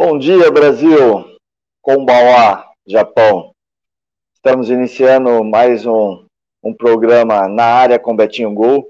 [0.00, 1.24] Bom dia, Brasil!
[1.82, 3.50] Kombawa, Japão.
[4.32, 6.24] Estamos iniciando mais um,
[6.62, 8.88] um programa na área com Betinho Gol.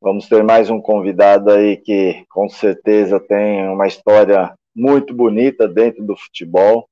[0.00, 6.04] Vamos ter mais um convidado aí que com certeza tem uma história muito bonita dentro
[6.04, 6.88] do futebol,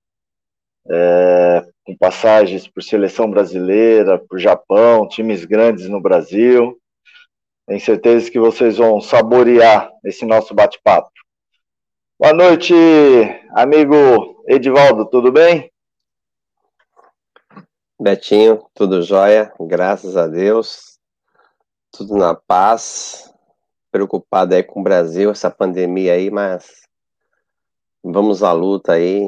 [0.91, 6.77] é, com passagens por seleção brasileira, por Japão, times grandes no Brasil.
[7.65, 11.20] Tenho certeza que vocês vão saborear esse nosso bate-papo.
[12.21, 12.75] Boa noite,
[13.49, 15.73] amigo Edivaldo, tudo bem?
[17.99, 20.99] Betinho, tudo jóia, graças a Deus,
[21.91, 23.33] tudo na paz,
[23.91, 26.83] preocupado aí com o Brasil, essa pandemia aí, mas
[28.05, 29.23] vamos à luta aí,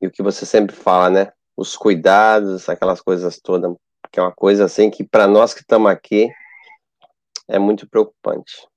[0.00, 3.74] e o que você sempre fala, né, os cuidados, aquelas coisas todas,
[4.12, 6.30] que é uma coisa assim que para nós que estamos aqui
[7.48, 8.68] é muito preocupante.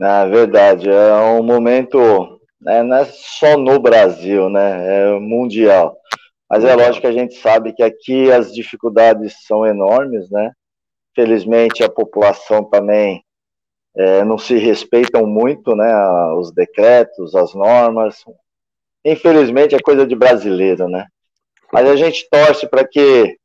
[0.00, 5.94] Na verdade, é um momento, né, não é só no Brasil, né, é mundial.
[6.48, 10.52] Mas é lógico que a gente sabe que aqui as dificuldades são enormes, né?
[11.14, 13.22] Felizmente a população também
[13.94, 15.94] é, não se respeitam muito, né?
[16.34, 18.24] Os decretos, as normas.
[19.04, 21.06] Infelizmente é coisa de brasileiro, né?
[21.70, 23.36] Mas a gente torce para que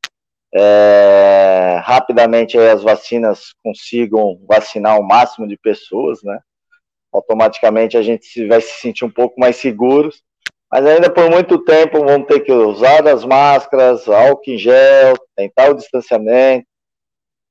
[0.58, 6.40] é, rapidamente as vacinas consigam vacinar o máximo de pessoas, né?
[7.12, 10.24] Automaticamente a gente vai se sentir um pouco mais seguros,
[10.72, 15.72] mas ainda por muito tempo vamos ter que usar as máscaras, álcool em gel, tentar
[15.72, 16.66] o distanciamento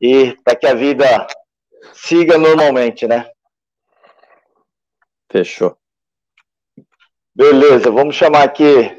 [0.01, 1.27] e para que a vida
[1.93, 3.31] siga normalmente, né?
[5.31, 5.77] Fechou.
[7.35, 8.99] Beleza, vamos chamar aqui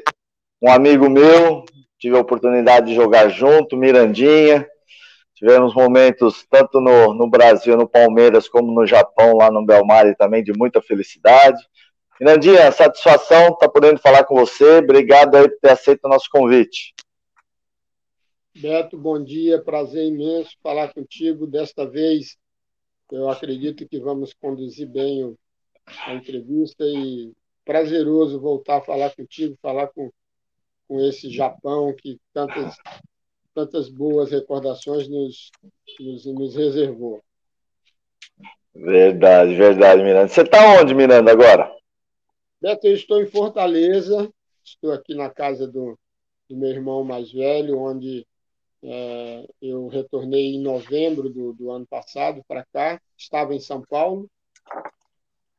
[0.62, 1.64] um amigo meu,
[1.98, 4.66] tive a oportunidade de jogar junto, Mirandinha.
[5.34, 10.42] Tivemos momentos tanto no, no Brasil, no Palmeiras, como no Japão, lá no Belmar, também
[10.42, 11.62] de muita felicidade.
[12.18, 14.78] Mirandinha, satisfação estar tá podendo falar com você.
[14.78, 16.94] Obrigado aí por ter aceito o nosso convite.
[18.58, 21.46] Beto, bom dia, prazer imenso falar contigo.
[21.46, 22.38] Desta vez,
[23.12, 25.36] eu acredito que vamos conduzir bem
[26.06, 27.32] a entrevista e
[27.66, 30.10] prazeroso voltar a falar contigo, falar com
[30.88, 32.76] com esse Japão que tantas,
[33.54, 35.50] tantas boas recordações nos,
[36.00, 37.22] nos, nos reservou.
[38.74, 40.28] Verdade, verdade, Miranda.
[40.28, 41.74] Você está onde, Miranda, agora?
[42.60, 44.30] Beto, eu estou em Fortaleza,
[44.62, 45.98] estou aqui na casa do,
[46.48, 48.26] do meu irmão mais velho, onde
[48.82, 54.28] é, eu retornei em novembro do, do ano passado para cá, estava em São Paulo,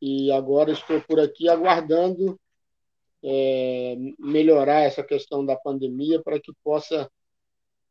[0.02, 2.40] e agora estou por aqui aguardando
[3.24, 7.10] é, melhorar essa questão da pandemia para que possa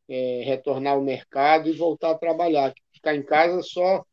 [0.09, 2.73] é, retornar ao mercado e voltar a trabalhar.
[2.93, 4.05] Ficar em casa só,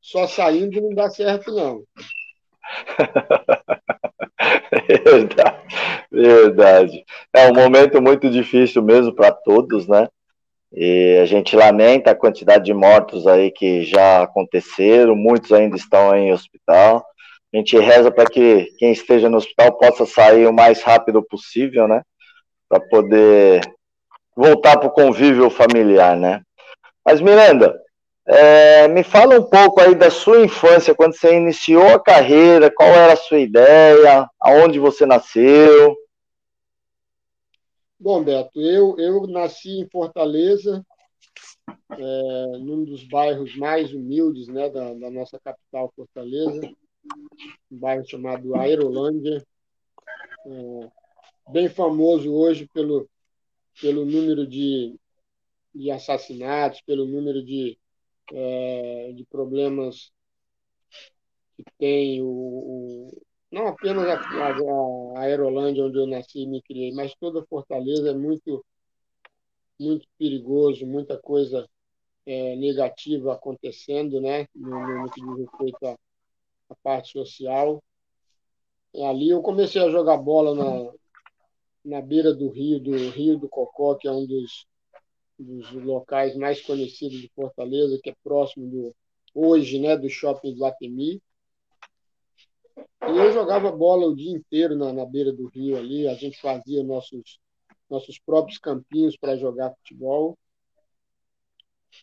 [0.00, 1.82] só saindo não dá certo, não.
[5.04, 5.62] verdade,
[6.10, 7.04] verdade.
[7.32, 10.08] É um momento muito difícil mesmo para todos, né?
[10.74, 16.16] E a gente lamenta a quantidade de mortos aí que já aconteceram, muitos ainda estão
[16.16, 17.04] em hospital.
[17.52, 21.86] A gente reza para que quem esteja no hospital possa sair o mais rápido possível,
[21.86, 22.02] né?
[22.66, 23.60] Para poder
[24.34, 26.40] voltar para o convívio familiar, né?
[27.04, 27.78] Mas, Miranda,
[28.26, 32.88] é, me fala um pouco aí da sua infância, quando você iniciou a carreira, qual
[32.88, 35.94] era a sua ideia, aonde você nasceu?
[38.00, 40.82] Bom, Beto, eu, eu nasci em Fortaleza,
[41.90, 46.72] é, num dos bairros mais humildes né, da, da nossa capital, Fortaleza
[47.70, 49.44] um bairro chamado Aerolândia,
[50.46, 50.90] é,
[51.50, 53.08] bem famoso hoje pelo,
[53.80, 54.98] pelo número de,
[55.74, 57.78] de assassinatos, pelo número de,
[58.32, 60.12] é, de problemas
[61.56, 66.62] que tem o, o não apenas a, a, a, Aerolândia, onde eu nasci e me
[66.62, 68.64] criei, mas toda Fortaleza é muito,
[69.78, 71.68] muito perigoso, muita coisa
[72.24, 75.98] é, negativa acontecendo, né, no, no que diz respeito a,
[76.72, 77.82] a parte social.
[78.94, 80.92] E ali eu comecei a jogar bola na,
[81.84, 84.66] na beira do rio, do Rio do Cocó, que é um dos,
[85.38, 88.94] dos locais mais conhecidos de Fortaleza, que é próximo do
[89.34, 91.22] hoje, né, do shopping do Atemi.
[92.76, 96.40] E eu jogava bola o dia inteiro na, na beira do rio ali, a gente
[96.40, 97.40] fazia nossos
[97.92, 100.38] nossos próprios campinhos para jogar futebol.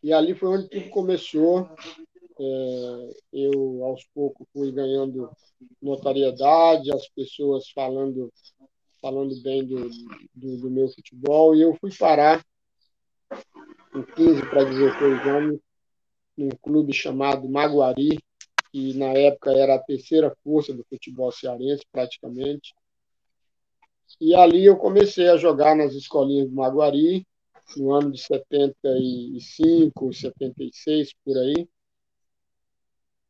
[0.04, 1.68] E ali foi onde tudo começou.
[2.42, 5.30] É, eu, aos poucos, fui ganhando
[5.82, 8.32] notariedade, as pessoas falando,
[9.02, 9.90] falando bem do,
[10.34, 12.42] do, do meu futebol, e eu fui parar
[13.92, 15.60] com 15 para 16 anos
[16.38, 18.18] num clube chamado Maguari,
[18.72, 22.74] que na época era a terceira força do futebol cearense, praticamente.
[24.22, 27.28] E ali eu comecei a jogar nas escolinhas do Maguari,
[27.76, 31.68] no ano de 75, 76, por aí,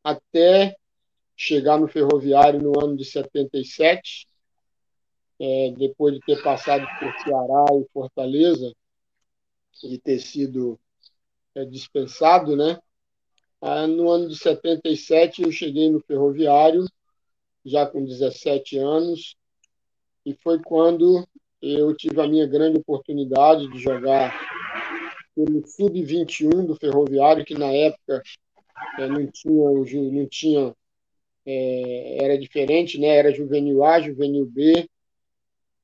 [0.02, 0.76] até
[1.36, 4.26] chegar no Ferroviário no ano de 77,
[5.38, 8.72] é, depois de ter passado por Ceará e Fortaleza,
[9.82, 10.78] e ter sido
[11.54, 12.78] é, dispensado, né?
[13.60, 16.84] Ah, no ano de 77 eu cheguei no Ferroviário,
[17.64, 19.36] já com 17 anos,
[20.24, 21.26] e foi quando
[21.60, 24.34] eu tive a minha grande oportunidade de jogar
[25.34, 28.22] pelo sub-21 do Ferroviário, que na época
[28.98, 30.74] é, não tinha, não tinha
[31.46, 33.08] é, era diferente, né?
[33.08, 34.88] Era juvenil A, juvenil B,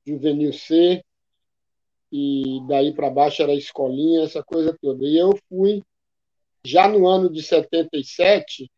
[0.05, 1.03] juvenil C,
[2.11, 5.05] e daí para baixo era escolinha, essa coisa toda.
[5.05, 5.83] E eu fui,
[6.65, 8.71] já no ano de 77,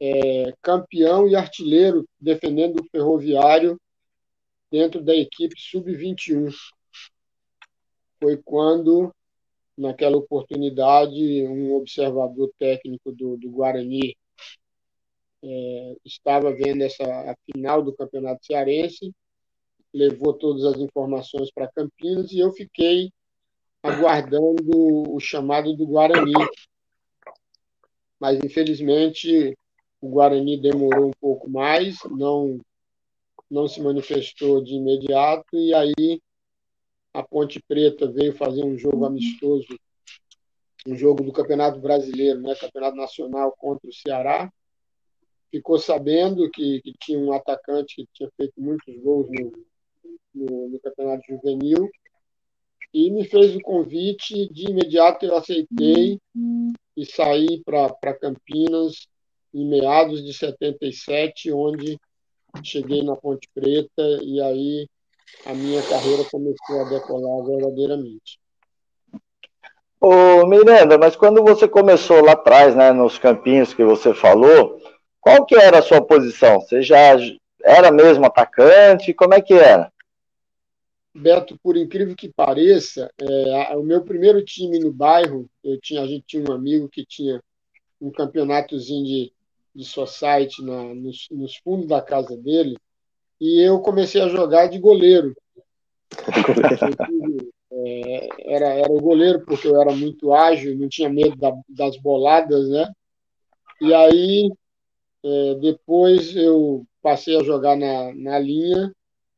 [0.00, 3.80] é, campeão e artilheiro defendendo o Ferroviário
[4.70, 6.52] dentro da equipe sub-21.
[8.20, 9.14] Foi quando,
[9.78, 14.16] naquela oportunidade, um observador técnico do, do Guarani
[15.42, 19.14] é, estava vendo essa a final do Campeonato Cearense,
[19.94, 23.12] levou todas as informações para Campinas e eu fiquei
[23.82, 26.32] aguardando o chamado do Guarani.
[28.18, 29.56] Mas, infelizmente,
[30.00, 32.60] o Guarani demorou um pouco mais, não
[33.50, 36.20] não se manifestou de imediato, e aí
[37.12, 39.66] a Ponte Preta veio fazer um jogo amistoso,
[40.86, 44.52] um jogo do Campeonato Brasileiro, né, Campeonato Nacional contra o Ceará.
[45.50, 49.52] Ficou sabendo que, que tinha um atacante que tinha feito muitos gols no,
[50.34, 51.88] no, no Campeonato Juvenil
[52.92, 54.48] e me fez o convite.
[54.52, 56.20] De imediato eu aceitei
[56.96, 59.08] e saí para Campinas
[59.54, 61.98] em meados de 77, onde
[62.62, 64.88] cheguei na Ponte Preta e aí
[65.44, 68.38] a minha carreira começou a decolar verdadeiramente.
[70.00, 74.80] Ô Miranda, mas quando você começou lá atrás, né, nos campinhos que você falou,
[75.20, 76.60] qual que era a sua posição?
[76.60, 77.16] Você já
[77.62, 79.12] era mesmo atacante?
[79.12, 79.92] Como é que era?
[81.14, 86.06] Beto, por incrível que pareça, é, o meu primeiro time no bairro, eu tinha, a
[86.06, 87.42] gente tinha um amigo que tinha
[88.00, 89.32] um campeonatozinho de
[89.78, 92.76] de society na, nos, nos fundos da casa dele
[93.40, 95.34] e eu comecei a jogar de goleiro.
[97.70, 101.96] é, era, era o goleiro porque eu era muito ágil, não tinha medo da, das
[101.98, 102.90] boladas, né?
[103.80, 104.50] E aí
[105.24, 108.92] é, depois eu passei a jogar na, na linha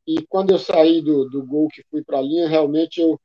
[0.06, 3.20] e quando eu saí do, do gol que fui para a linha, realmente eu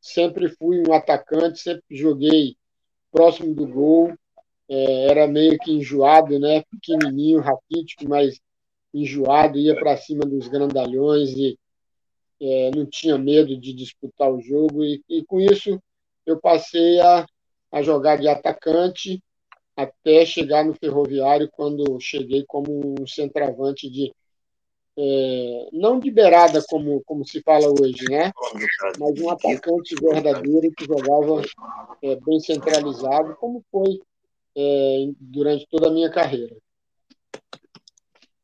[0.00, 2.56] sempre fui um atacante, sempre joguei
[3.10, 4.12] próximo do gol,
[4.68, 6.62] é, era meio que enjoado, né?
[6.70, 8.40] Pequenininho, raquítico, mas
[8.94, 11.58] enjoado, ia para cima dos grandalhões e
[12.40, 14.84] é, não tinha medo de disputar o jogo.
[14.84, 15.80] E, e com isso
[16.24, 17.26] eu passei a,
[17.72, 19.22] a jogar de atacante
[19.76, 24.12] até chegar no Ferroviário, quando cheguei como um centroavante de.
[24.96, 28.30] É, não de beirada, como, como se fala hoje, né?
[28.96, 31.42] mas um atacante verdadeiro que jogava
[32.00, 34.00] é, bem centralizado, como foi
[34.56, 36.56] é, durante toda a minha carreira.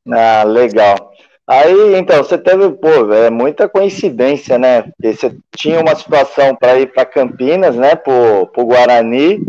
[0.09, 1.13] Ah, legal.
[1.47, 4.83] Aí, então, você teve, pô, é muita coincidência, né?
[4.83, 9.41] Porque você tinha uma situação para ir para Campinas, né, pro, pro Guarani,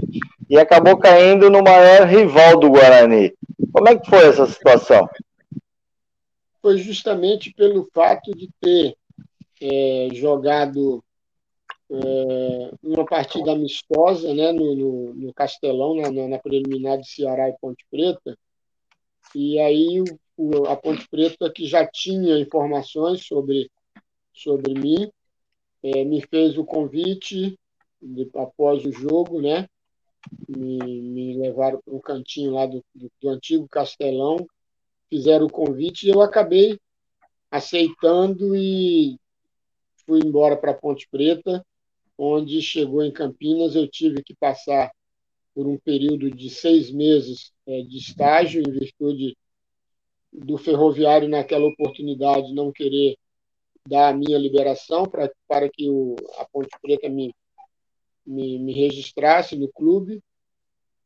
[0.50, 3.34] e acabou caindo no maior rival do Guarani.
[3.72, 5.08] Como é que foi essa situação?
[6.60, 8.96] Foi justamente pelo fato de ter
[9.62, 11.04] é, jogado
[11.92, 17.56] é, uma partida amistosa né, no, no, no Castelão, na, na, preliminar de Ceará e
[17.62, 18.36] Ponte Preta.
[19.36, 20.06] E aí o,
[20.68, 23.70] a Ponte Preta, que já tinha informações sobre,
[24.34, 25.12] sobre mim,
[25.84, 27.58] é, me fez o convite
[28.02, 29.68] de, após o jogo, né?
[30.48, 34.38] Me, me levaram para um cantinho lá do, do, do antigo Castelão,
[35.10, 36.80] fizeram o convite e eu acabei
[37.50, 39.18] aceitando e
[40.06, 41.66] fui embora para Ponte Preta
[42.24, 44.92] onde chegou em Campinas, eu tive que passar
[45.56, 49.36] por um período de seis meses é, de estágio, em virtude
[50.32, 53.18] do ferroviário, naquela oportunidade, não querer
[53.88, 57.34] dar a minha liberação pra, para que o, a Ponte Preta me,
[58.26, 60.22] me, me registrasse no clube.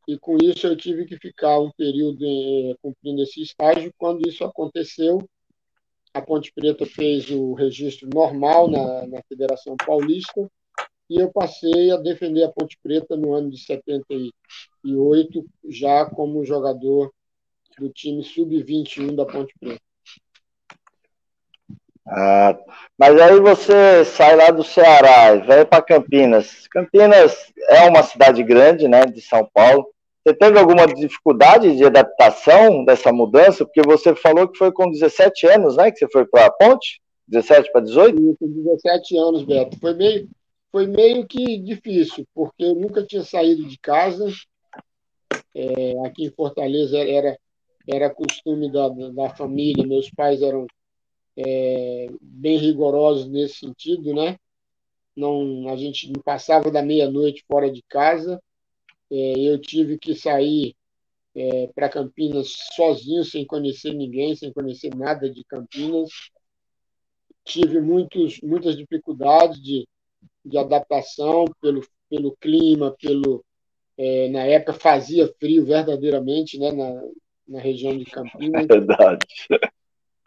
[0.06, 3.92] E com isso eu tive que ficar um período é, cumprindo esse estágio.
[3.98, 5.18] Quando isso aconteceu,
[6.14, 10.48] a Ponte Preta fez o registro normal na, na Federação Paulista
[11.08, 17.12] e eu passei a defender a Ponte Preta no ano de 78, já como jogador
[17.78, 19.80] do time sub-21 da Ponte Preta.
[22.08, 22.56] Ah,
[22.96, 26.68] mas aí você sai lá do Ceará e vai para Campinas.
[26.68, 29.88] Campinas é uma cidade grande, né, de São Paulo.
[30.24, 33.64] Você teve alguma dificuldade de adaptação dessa mudança?
[33.64, 37.00] Porque você falou que foi com 17 anos, né, que você foi para a Ponte?
[37.28, 38.36] 17 para 18?
[38.38, 39.78] Com 17 anos, Beto.
[39.80, 40.28] Foi meio,
[40.70, 44.28] foi meio que difícil, porque eu nunca tinha saído de casa.
[45.54, 47.36] É, aqui em Fortaleza era,
[47.86, 50.66] era costume da, da família, meus pais eram
[51.36, 54.38] é, bem rigorosos nesse sentido, né?
[55.14, 58.42] Não, a gente não passava da meia-noite fora de casa.
[59.10, 60.74] É, eu tive que sair
[61.34, 66.10] é, para Campinas sozinho, sem conhecer ninguém, sem conhecer nada de Campinas.
[67.44, 69.86] Tive muitos, muitas dificuldades de,
[70.44, 73.44] de adaptação pelo, pelo clima, pelo
[73.96, 77.02] é, na época fazia frio verdadeiramente, né, na,
[77.46, 78.64] na região de Campinas.
[78.64, 79.26] É verdade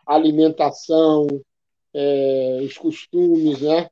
[0.10, 1.28] alimentação,
[1.94, 3.90] é, os costumes, né?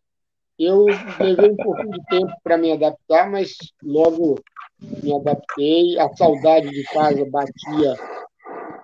[0.58, 0.86] Eu
[1.20, 4.42] levei um pouquinho de tempo para me adaptar, mas logo
[4.80, 6.00] me adaptei.
[6.00, 7.94] A saudade de casa batia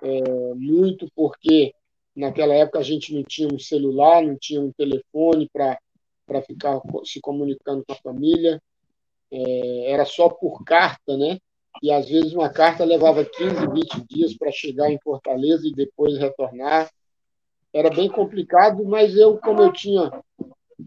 [0.02, 1.74] é, muito, porque
[2.14, 7.20] naquela época a gente não tinha um celular, não tinha um telefone para ficar se
[7.20, 8.62] comunicando com a família.
[9.32, 11.38] É, era só por carta, né?
[11.82, 16.18] E às vezes uma carta levava 15, 20 dias para chegar em Fortaleza e depois
[16.18, 16.90] retornar.
[17.72, 20.10] Era bem complicado, mas eu, como eu tinha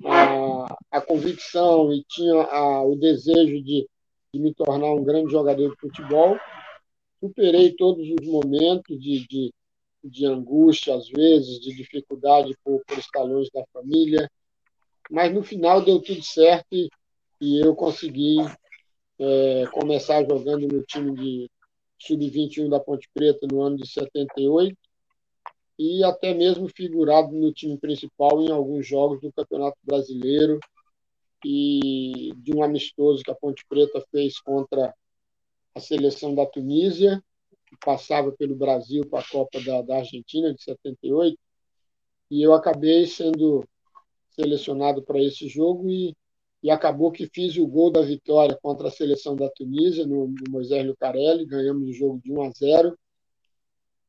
[0.05, 3.87] a, a convicção e tinha a, o desejo de,
[4.33, 6.37] de, me tornar um grande jogador de futebol,
[7.19, 9.53] superei todos os momentos de, de,
[10.03, 14.29] de angústia, às vezes, de dificuldade por, por escalões da família,
[15.09, 16.89] mas no final deu tudo certo e,
[17.41, 18.37] e eu consegui
[19.19, 21.51] é, começar jogando no time de
[21.99, 24.77] sub-21 da Ponte Preta no ano de 78
[25.79, 30.59] e até mesmo figurado no time principal em alguns jogos do Campeonato Brasileiro
[31.45, 34.93] e de um amistoso que a Ponte Preta fez contra
[35.75, 37.23] a seleção da Tunísia,
[37.67, 41.37] que passava pelo Brasil para a Copa da, da Argentina de 78,
[42.31, 43.63] e eu acabei sendo
[44.31, 46.15] selecionado para esse jogo e,
[46.67, 50.51] e acabou que fiz o gol da vitória contra a seleção da Tunísia no, no
[50.51, 52.99] Moisés Lucarelli, ganhamos o jogo de 1 a 0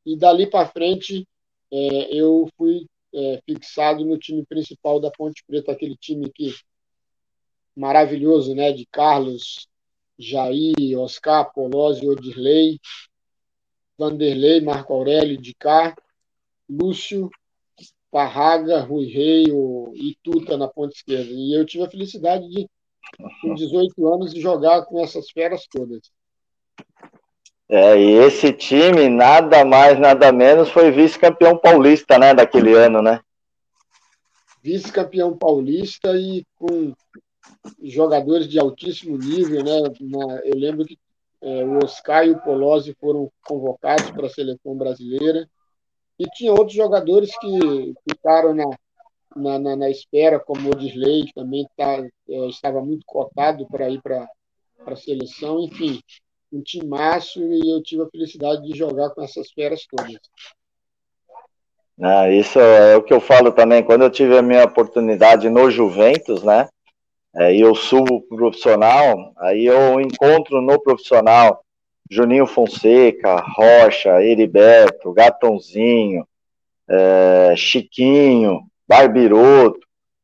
[0.05, 1.25] e dali para frente
[1.71, 2.85] é, eu fui
[3.15, 6.53] é, fixado no time principal da Ponte Preta, aquele time que
[7.73, 8.73] maravilhoso, né?
[8.73, 9.65] De Carlos,
[10.17, 12.77] Jair, Oscar, Polozzi, Odirley,
[13.97, 15.95] Vanderlei, Marco Aurélio, cá,
[16.69, 17.29] Lúcio,
[18.11, 19.45] Parraga, Rui Rei
[19.93, 21.31] e Tuta na ponta esquerda.
[21.31, 22.67] E eu tive a felicidade de,
[23.41, 26.11] com 18 anos, de jogar com essas feras todas.
[27.69, 33.21] É, e esse time, nada mais, nada menos, foi vice-campeão paulista, né, daquele ano, né?
[34.63, 36.93] Vice-campeão paulista e com
[37.83, 39.79] jogadores de altíssimo nível, né?
[40.45, 40.97] eu lembro que
[41.41, 45.47] é, o Oscar e o Polozzi foram convocados para a seleção brasileira
[46.19, 48.65] e tinha outros jogadores que ficaram na,
[49.35, 53.89] na, na, na espera, como o Odisley, que também tá, é, estava muito cotado para
[53.89, 54.27] ir para
[54.85, 55.99] a seleção, enfim
[56.51, 60.17] um timaço e eu tive a felicidade de jogar com essas feras todas.
[62.01, 63.83] Ah, isso é o que eu falo também.
[63.83, 66.67] Quando eu tive a minha oportunidade no Juventus, né?
[67.35, 71.63] É, e eu subo profissional, aí eu encontro no profissional
[72.09, 76.25] Juninho Fonseca, Rocha, Heriberto, Gatãozinho,
[76.89, 79.79] é, Chiquinho, Barbiroto,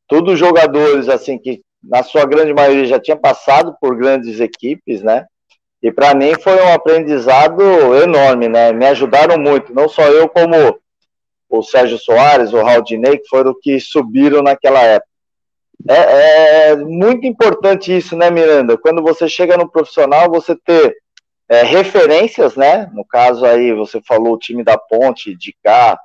[0.07, 5.25] todos jogadores assim que na sua grande maioria já tinham passado por grandes equipes, né?
[5.81, 7.61] E para mim foi um aprendizado
[8.01, 8.71] enorme, né?
[8.71, 10.79] Me ajudaram muito, não só eu, como
[11.47, 15.09] o Sérgio Soares, o Raudinei, que foram que subiram naquela época.
[15.87, 18.75] É, é, muito importante isso, né, Miranda?
[18.77, 20.95] Quando você chega no profissional, você ter
[21.47, 22.89] é, referências, né?
[22.93, 25.99] No caso aí, você falou o time da Ponte, de cá,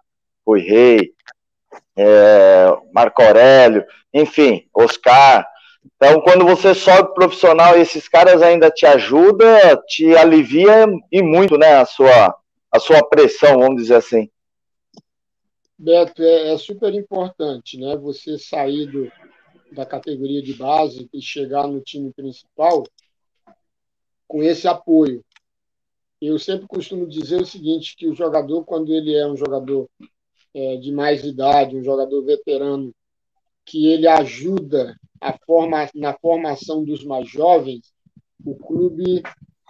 [0.46, 1.12] Rui Rei,
[1.96, 5.46] é, Marco Aurélio, enfim, Oscar,
[5.96, 9.48] então, quando você sobe profissional esses caras ainda te ajudam,
[9.86, 12.34] te alivia e muito, né, a sua,
[12.70, 14.30] a sua pressão, vamos dizer assim.
[15.78, 19.10] Beto, é, é super importante, né, você sair do,
[19.72, 22.84] da categoria de base e chegar no time principal
[24.26, 25.24] com esse apoio.
[26.20, 29.88] Eu sempre costumo dizer o seguinte, que o jogador, quando ele é um jogador
[30.52, 32.94] é, de mais idade, um jogador veterano,
[33.64, 34.96] que ele ajuda
[35.46, 37.92] forma, na formação dos mais jovens,
[38.44, 39.22] o clube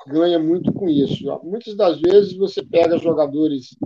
[0.06, 1.24] ganha muito com isso.
[1.42, 3.76] Muitas das vezes você pega jogadores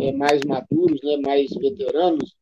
[0.00, 2.36] é, mais maduros, né, mais veteranos,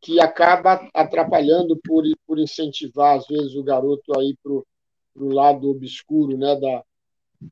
[0.00, 4.64] que acaba atrapalhando por, por incentivar, às vezes, o garoto aí para o
[5.32, 6.82] lado obscuro né, da,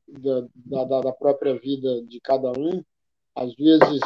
[0.07, 2.83] da, da, da, própria vida de cada um.
[3.35, 4.01] Às vezes,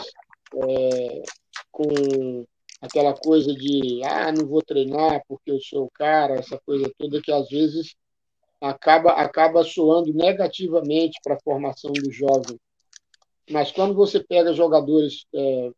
[0.56, 1.24] é,
[1.72, 2.46] com
[2.82, 7.22] aquela coisa de, ah, não vou treinar porque eu sou o cara, essa coisa toda
[7.22, 7.96] que, às vezes,
[8.62, 12.60] acaba, acaba soando negativamente para a formação do jovem.
[13.50, 15.72] Mas quando você pega jogadores é,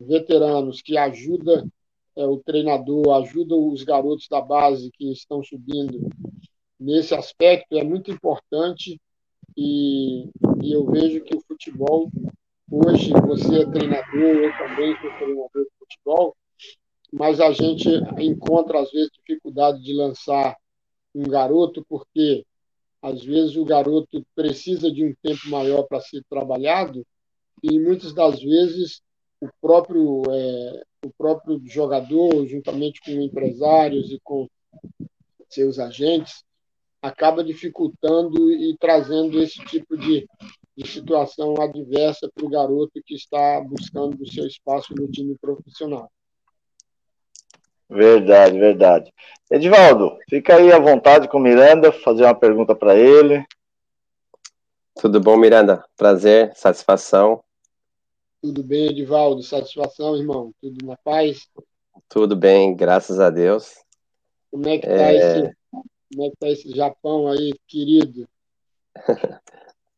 [0.00, 1.70] veteranos que ajudam
[2.16, 6.08] é, o treinador, ajuda os garotos da base que estão subindo
[6.78, 9.00] nesse aspecto, é muito importante
[9.60, 10.30] e,
[10.62, 12.08] e eu vejo que o futebol,
[12.70, 16.36] hoje, você é treinador, eu também sou treinador de futebol,
[17.12, 17.88] mas a gente
[18.18, 20.56] encontra, às vezes, dificuldade de lançar
[21.12, 22.46] um garoto, porque
[23.02, 27.04] às vezes o garoto precisa de um tempo maior para ser trabalhado
[27.62, 29.00] e muitas das vezes
[29.40, 34.48] o próprio é, o próprio jogador, juntamente com empresários e com
[35.48, 36.44] seus agentes,
[37.00, 40.26] acaba dificultando e trazendo esse tipo de,
[40.76, 46.10] de situação adversa para o garoto que está buscando o seu espaço no time profissional.
[47.88, 49.14] Verdade, verdade.
[49.50, 53.44] Edivaldo, fica aí à vontade com o Miranda, fazer uma pergunta para ele.
[55.00, 55.84] Tudo bom, Miranda?
[55.96, 57.42] Prazer, satisfação.
[58.42, 59.42] Tudo bem, Edivaldo?
[59.42, 60.52] Satisfação, irmão?
[60.60, 61.48] Tudo na paz?
[62.08, 63.74] Tudo bem, graças a Deus.
[64.50, 65.16] Como é que tá, é...
[65.16, 65.57] Esse,
[66.10, 68.28] como é que tá esse Japão aí, querido?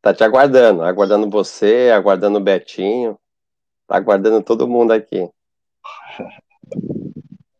[0.03, 3.19] tá te aguardando, aguardando você, aguardando o Betinho,
[3.87, 5.29] tá aguardando todo mundo aqui.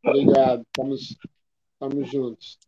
[0.05, 1.17] Obrigado, estamos,
[1.73, 2.59] estamos juntos.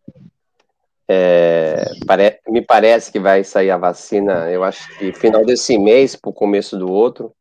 [1.08, 2.40] É, pare...
[2.48, 6.34] me parece que vai sair a vacina, eu acho que final desse mês, para o
[6.34, 7.34] começo do outro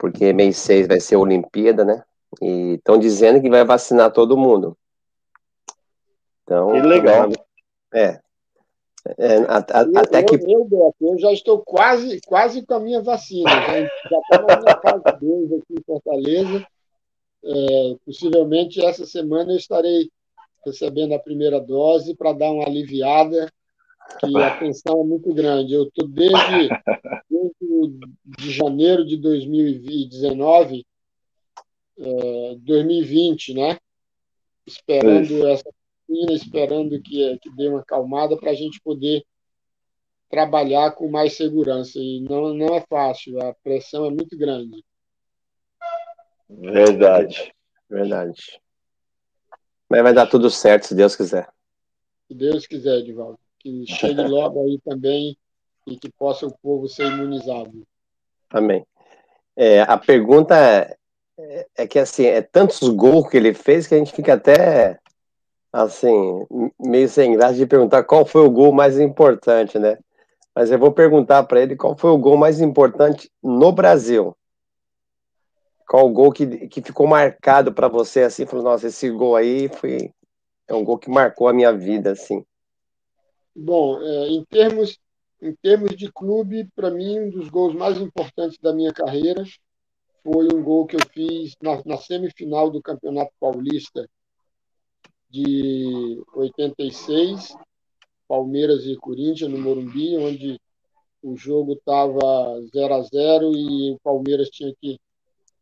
[0.00, 2.02] porque mês 6 vai ser a Olimpíada, né?
[2.40, 4.76] E estão dizendo que vai vacinar todo mundo.
[6.50, 7.30] Então, que legal.
[7.94, 8.18] É.
[9.18, 10.34] é a, a, eu, até que.
[10.34, 13.48] Eu, eu, eu, já estou quase, quase com a minha vacina.
[13.48, 16.66] Já estou na minha fase 2 aqui em Fortaleza.
[17.42, 20.10] É, possivelmente essa semana eu estarei
[20.66, 23.48] recebendo a primeira dose para dar uma aliviada
[24.18, 25.72] que a tensão é muito grande.
[25.72, 26.68] Eu estou desde,
[27.30, 30.84] desde de janeiro de 2019,
[31.96, 33.78] é, 2020, né?
[34.66, 35.70] Esperando essa
[36.30, 39.24] esperando que, que dê uma calmada para a gente poder
[40.28, 41.98] trabalhar com mais segurança.
[41.98, 44.84] E não, não é fácil, a pressão é muito grande.
[46.48, 47.52] Verdade.
[47.88, 48.60] Verdade.
[49.88, 51.48] Mas vai dar tudo certo, se Deus quiser.
[52.28, 55.36] Se Deus quiser, Edivaldo que chegue logo aí também
[55.86, 57.86] e que possa o povo ser imunizado.
[58.50, 58.84] Amém.
[59.56, 60.56] É, a pergunta
[61.38, 64.98] é, é, que assim, é tantos gols que ele fez que a gente fica até
[65.72, 66.46] assim,
[66.78, 69.98] meio sem graça de perguntar qual foi o gol mais importante, né?
[70.54, 74.36] Mas eu vou perguntar para ele qual foi o gol mais importante no Brasil.
[75.88, 79.68] Qual o gol que, que ficou marcado para você assim, falou, nossa, esse gol aí
[79.68, 80.12] foi
[80.68, 82.44] é um gol que marcou a minha vida assim.
[83.54, 84.98] Bom, é, em, termos,
[85.42, 89.42] em termos de clube, para mim, um dos gols mais importantes da minha carreira
[90.22, 94.08] foi um gol que eu fiz na, na semifinal do Campeonato Paulista
[95.30, 97.54] de 86,
[98.26, 100.60] Palmeiras e Corinthians, no Morumbi, onde
[101.22, 104.98] o jogo estava 0 a 0 e o Palmeiras tinha que,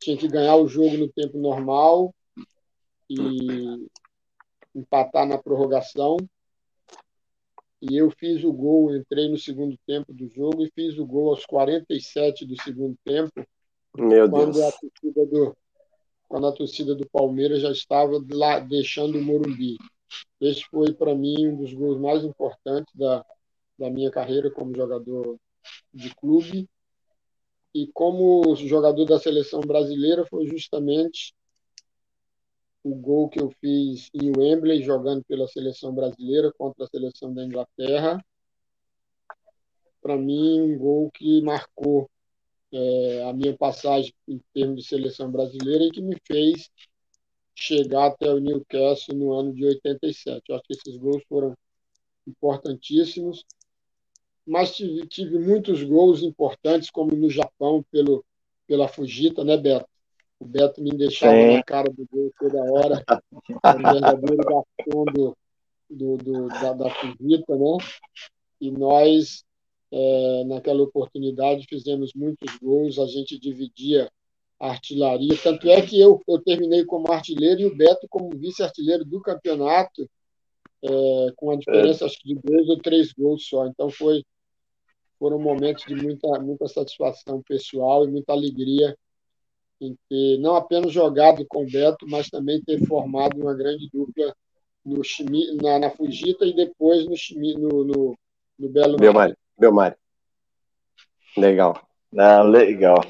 [0.00, 2.14] tinha que ganhar o jogo no tempo normal
[3.10, 3.88] e
[4.74, 6.16] empatar na prorrogação
[7.80, 11.30] e eu fiz o gol, entrei no segundo tempo do jogo e fiz o gol
[11.30, 13.32] aos 47 do segundo tempo.
[13.96, 14.64] Meu quando Deus.
[14.64, 15.56] A torcida do,
[16.28, 19.76] quando a torcida do Palmeiras já estava lá deixando o Morumbi.
[20.40, 23.24] Esse foi para mim um dos gols mais importantes da,
[23.78, 25.38] da minha carreira como jogador
[25.92, 26.68] de clube.
[27.74, 31.34] E como jogador da seleção brasileira foi justamente
[32.82, 37.44] o gol que eu fiz em Wembley, jogando pela seleção brasileira contra a seleção da
[37.44, 38.24] Inglaterra.
[40.00, 42.08] Para mim, um gol que marcou
[42.72, 46.70] é, a minha passagem em termos de seleção brasileira e que me fez
[47.54, 50.42] chegar até o Newcastle no ano de 87.
[50.48, 51.56] Eu acho que esses gols foram
[52.26, 53.44] importantíssimos,
[54.46, 58.24] mas tive, tive muitos gols importantes, como no Japão, pelo,
[58.66, 59.88] pela Fujita, né, Beto?
[60.38, 61.56] O Beto me deixava Sim.
[61.56, 63.04] na cara do gol toda hora.
[63.50, 65.36] o verdadeiro garçom do,
[65.90, 67.78] do, do, da, da Fujita, né?
[68.60, 69.44] E nós
[69.90, 74.10] é, naquela oportunidade, fizemos muitos gols, a gente dividia
[74.60, 75.36] a artilharia.
[75.42, 80.08] Tanto é que eu, eu terminei como artilheiro e o Beto como vice-artilheiro do campeonato,
[80.82, 83.66] é, com a diferença acho que de dois ou três gols só.
[83.66, 84.22] Então foi
[85.18, 88.96] foram momentos de muita muita satisfação pessoal e muita alegria
[89.80, 94.34] em ter não apenas jogado com o Beto, mas também ter formado uma grande dupla
[94.84, 95.02] no
[95.62, 97.14] na, na Fujita e depois no,
[97.58, 98.18] no, no,
[98.58, 98.96] no Belo.
[99.58, 99.96] Belmari.
[101.36, 101.80] Legal.
[102.12, 103.04] Não, legal.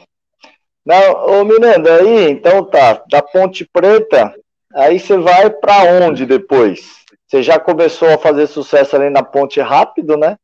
[0.84, 4.34] Não, ô Miranda, aí, então tá, da Ponte Preta,
[4.72, 7.04] aí você vai para onde depois?
[7.26, 10.38] Você já começou a fazer sucesso ali na Ponte Rápido, né?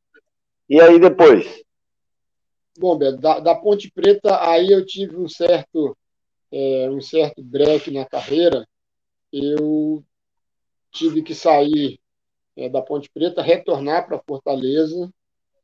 [0.68, 1.62] E aí depois?
[2.78, 5.96] Bom, Beto, da, da Ponte Preta, aí eu tive um certo,
[6.52, 8.66] é, um certo break na carreira.
[9.32, 10.04] Eu
[10.92, 11.98] tive que sair
[12.56, 15.10] é, da Ponte Preta, retornar para Fortaleza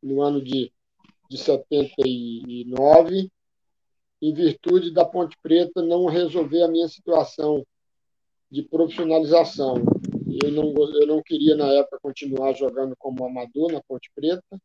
[0.03, 0.73] no ano de,
[1.29, 3.31] de 79,
[4.23, 7.65] em virtude da Ponte Preta não resolver a minha situação
[8.51, 9.77] de profissionalização.
[10.43, 14.61] Eu não, eu não queria, na época, continuar jogando como amador na Ponte Preta.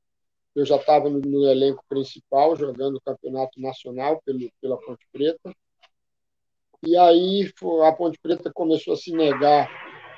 [0.56, 5.54] Eu já estava no, no, elenco principal, jogando o campeonato nacional pelo, pela Ponte Preta.
[6.86, 7.52] E aí
[7.84, 9.70] a Ponte Preta começou a se negar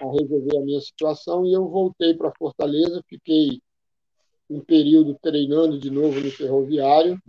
[0.02, 3.62] a resolver a minha situação e eu voltei para Fortaleza, fiquei
[4.50, 7.22] um período treinando de novo no ferroviário.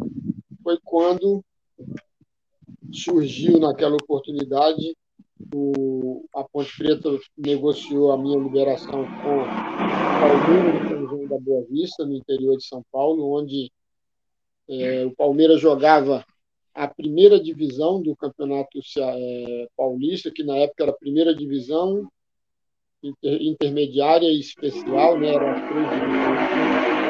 [0.62, 1.44] Foi quando
[2.92, 4.96] surgiu naquela oportunidade
[5.54, 9.48] o, a Ponte Preta negociou a minha liberação com o
[10.20, 13.70] Palmeiras de São da Boa Vista, no interior de São Paulo, onde
[14.68, 16.24] é, o Palmeiras jogava
[16.74, 22.08] a primeira divisão do Campeonato é, Paulista, que na época era a primeira divisão
[23.02, 25.34] inter, intermediária e especial, né?
[25.34, 27.07] Eram as três divisões.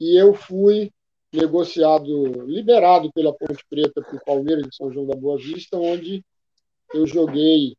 [0.00, 0.92] E eu fui
[1.32, 6.24] negociado, liberado pela Ponte Preta para o Palmeiras de São João da Boa Vista, onde
[6.94, 7.76] eu joguei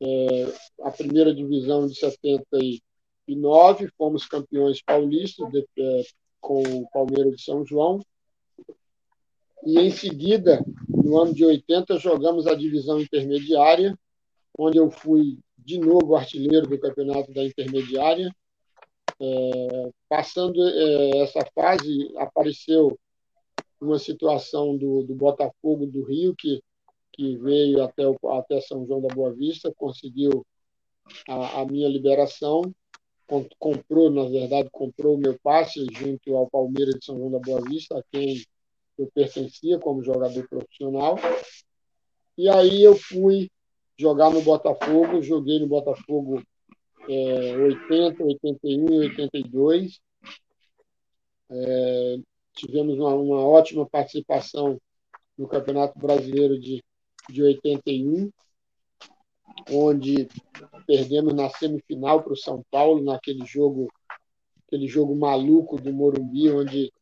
[0.00, 0.52] é,
[0.82, 6.02] a primeira divisão de 79, fomos campeões paulistas de, é,
[6.40, 8.00] com o Palmeiras de São João.
[9.64, 13.96] E em seguida, no ano de 80, jogamos a divisão intermediária,
[14.58, 18.34] onde eu fui de novo artilheiro do campeonato da intermediária.
[19.20, 22.98] É, passando é, essa fase, apareceu
[23.80, 26.62] uma situação do, do Botafogo do Rio, que
[27.12, 30.46] que veio até, o, até São João da Boa Vista, conseguiu
[31.28, 32.62] a, a minha liberação,
[33.58, 37.60] comprou, na verdade, comprou o meu passe junto ao Palmeiras de São João da Boa
[37.60, 38.42] Vista, a quem
[38.98, 41.16] eu pertencia como jogador profissional.
[42.36, 43.50] E aí eu fui
[43.98, 46.42] jogar no Botafogo, joguei no Botafogo
[47.12, 50.00] é, 80, 81 e 82.
[51.50, 52.16] É,
[52.54, 54.80] tivemos uma, uma ótima participação
[55.36, 56.82] no Campeonato Brasileiro de
[57.30, 58.30] de 81,
[59.70, 60.28] onde
[60.86, 63.88] perdemos na semifinal para o São Paulo, naquele jogo,
[64.66, 66.92] aquele jogo maluco do Morumbi, onde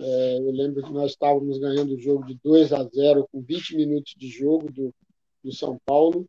[0.00, 3.76] é, eu lembro que nós estávamos ganhando o jogo de 2 a 0 com 20
[3.76, 4.94] minutos de jogo do,
[5.42, 6.26] do São Paulo,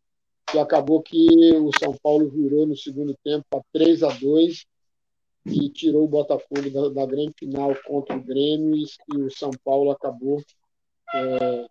[0.53, 4.65] e acabou que o São Paulo virou no segundo tempo para 3 a 2
[5.47, 9.51] e tirou o Botafogo da, da grande final contra o Grêmio e, e o São
[9.63, 10.41] Paulo acabou
[11.13, 11.67] é,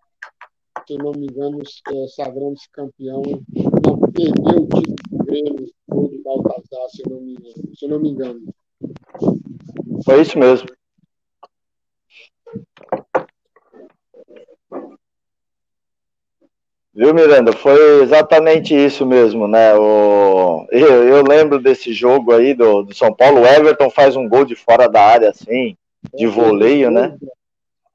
[0.87, 6.23] se não me engano, é, sagrando-se campeão, não perdeu o título do Grêmio, ou do
[6.23, 7.37] Baltazar, se não me.
[7.75, 8.41] Se não me engano.
[10.05, 10.69] Foi isso mesmo.
[16.95, 17.53] Viu, Miranda?
[17.53, 19.75] Foi exatamente isso mesmo, né?
[19.75, 20.67] O...
[20.71, 23.41] Eu, eu lembro desse jogo aí do, do São Paulo.
[23.41, 25.77] O Everton faz um gol de fora da área, assim,
[26.15, 27.17] de voleio, né?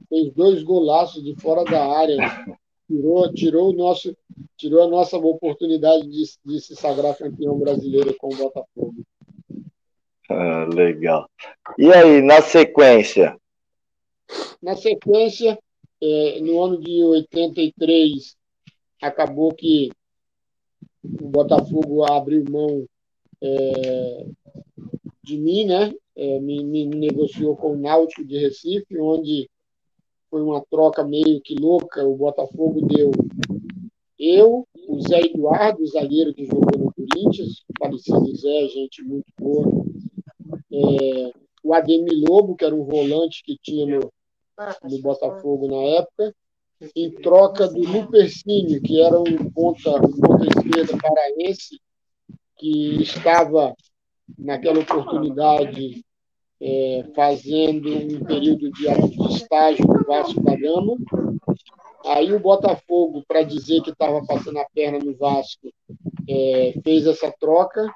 [0.09, 2.17] Fez dois golaços de fora da área
[2.89, 4.17] tirou, tirou, o nosso,
[4.57, 8.95] tirou a nossa oportunidade de, de se sagrar campeão brasileiro com o Botafogo.
[10.27, 11.29] Ah, legal.
[11.77, 13.37] E aí, na sequência?
[14.61, 15.57] Na sequência,
[16.01, 18.35] é, no ano de 83,
[19.01, 19.91] acabou que
[21.03, 22.85] o Botafogo abriu mão
[23.41, 24.25] é,
[25.23, 25.93] de mim, né?
[26.15, 29.49] É, me, me, negociou com o Náutico de Recife, onde
[30.29, 32.05] foi uma troca meio que louca.
[32.05, 33.11] O Botafogo deu
[34.19, 39.65] eu, o Zé Eduardo, o zagueiro que jogou no Corinthians, falecido Zé, gente muito boa.
[40.71, 41.31] É,
[41.63, 44.11] o Ademir Lobo, que era um volante que tinha no,
[44.83, 46.35] no Botafogo na época,
[46.95, 51.79] em troca do Lupercínio, que era um ponta, um ponta esquerda paraense,
[52.57, 53.75] que estava
[54.37, 56.03] naquela oportunidade
[56.61, 58.87] é, fazendo um período de,
[59.33, 60.97] estágio no Vasco da Gama.
[62.05, 65.69] Aí o Botafogo, para dizer que estava passando a perna no Vasco,
[66.27, 67.93] é, fez essa troca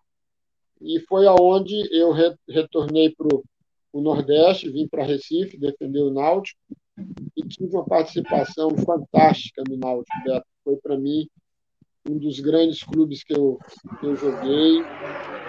[0.82, 3.28] e foi aonde eu re, retornei para
[3.94, 6.60] o Nordeste, vim para Recife defender o Náutico
[7.36, 10.46] e tive uma participação fantástica no Náutico, Beto.
[10.64, 11.28] Foi para mim
[12.10, 13.58] um dos grandes clubes que eu,
[14.00, 14.82] que eu joguei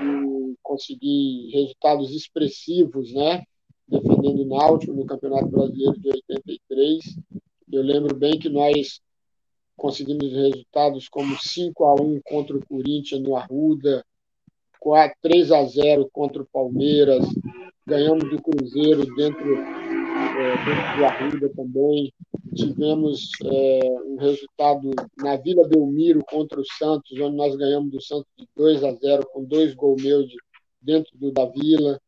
[0.02, 3.42] e consegui resultados expressivos, né?
[3.86, 7.16] Defendendo o Náutico no Campeonato Brasileiro de 83.
[7.70, 9.00] Eu lembro bem que nós
[9.76, 14.04] conseguimos resultados como 5 a 1 contra o Corinthians no Arruda,
[14.78, 17.24] 4, 3 a 0 contra o Palmeiras,
[17.86, 19.44] ganhamos do Cruzeiro dentro,
[20.36, 22.12] é, do Arruda também.
[22.54, 28.30] Tivemos é, um resultado na Vila Belmiro contra o Santos, onde nós ganhamos do Santos
[28.36, 30.36] de 2 a 0 com dois gols meus de,
[30.80, 32.00] dentro do, da Vila.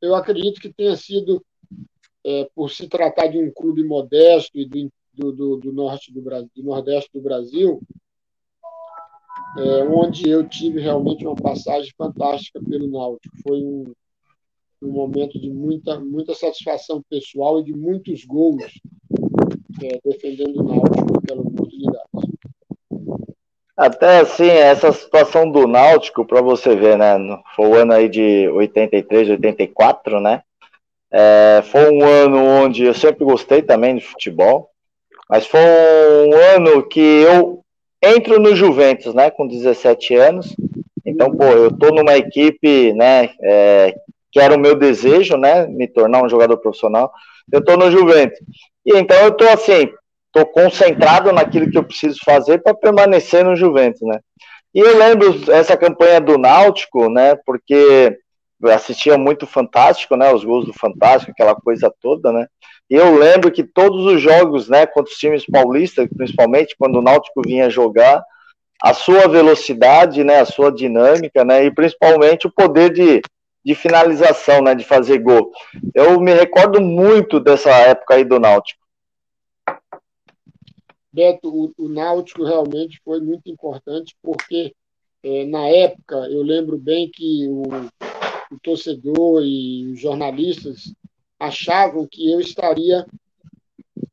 [0.00, 1.44] Eu acredito que tenha sido,
[2.24, 6.22] é, por se tratar de um clube modesto e do, do, do, do norte do
[6.22, 7.80] Brasil, do nordeste do Brasil,
[9.58, 13.36] é, onde eu tive realmente uma passagem fantástica pelo Náutico.
[13.42, 13.92] Foi um,
[14.82, 18.80] um momento de muita, muita satisfação pessoal e de muitos gols
[19.82, 22.10] é, defendendo o Náutico naquela oportunidade.
[23.76, 27.16] Até assim, essa situação do Náutico, para você ver, né?
[27.56, 30.42] Foi o ano aí de 83, 84, né?
[31.10, 34.70] É, foi um ano onde eu sempre gostei também de futebol,
[35.28, 37.64] mas foi um ano que eu
[38.02, 39.30] entro no Juventus, né?
[39.30, 40.54] Com 17 anos.
[41.04, 43.30] Então, pô, eu tô numa equipe, né?
[43.40, 43.94] É,
[44.30, 45.66] que era o meu desejo, né?
[45.66, 47.12] Me tornar um jogador profissional.
[47.52, 48.38] Eu tô no Juventus.
[48.84, 49.90] E então eu tô assim,
[50.32, 54.20] tô concentrado naquilo que eu preciso fazer para permanecer no Juventus, né?
[54.74, 57.34] E eu lembro essa campanha do Náutico, né?
[57.44, 58.16] Porque
[58.62, 60.32] eu assistia muito Fantástico, né?
[60.32, 62.46] Os gols do Fantástico, aquela coisa toda, né?
[62.90, 67.02] E eu lembro que todos os jogos, né, contra os times paulistas, principalmente quando o
[67.02, 68.20] Náutico vinha jogar,
[68.82, 73.20] a sua velocidade, né, a sua dinâmica, né, e principalmente o poder de,
[73.64, 75.52] de finalização, né, de fazer gol.
[75.94, 78.80] Eu me recordo muito dessa época aí do Náutico.
[81.12, 84.74] Beto, o, o Náutico realmente foi muito importante porque
[85.22, 87.62] é, na época eu lembro bem que o,
[88.54, 90.92] o torcedor e os jornalistas
[91.38, 93.06] achavam que eu estaria,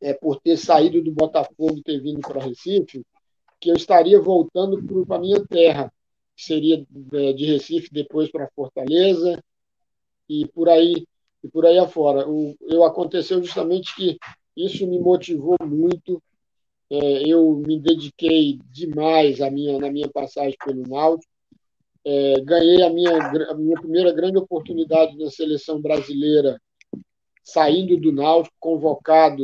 [0.02, 3.06] é, por ter saído do Botafogo e ter vindo para Recife,
[3.60, 5.92] que eu estaria voltando para a minha terra,
[6.38, 9.44] que seria é, de Recife depois para Fortaleza
[10.30, 11.04] e por aí
[11.44, 12.30] e por aí afora.
[12.30, 14.18] O, eu aconteceu justamente que
[14.56, 16.22] isso me motivou muito.
[16.90, 21.32] É, eu me dediquei demais à minha, na minha passagem pelo Náutico.
[22.06, 23.12] É, ganhei a minha,
[23.50, 26.62] a minha primeira grande oportunidade na seleção brasileira
[27.44, 29.44] saindo do Náutico, convocado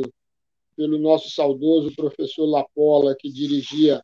[0.76, 4.00] pelo nosso saudoso professor Lapola, que dirigia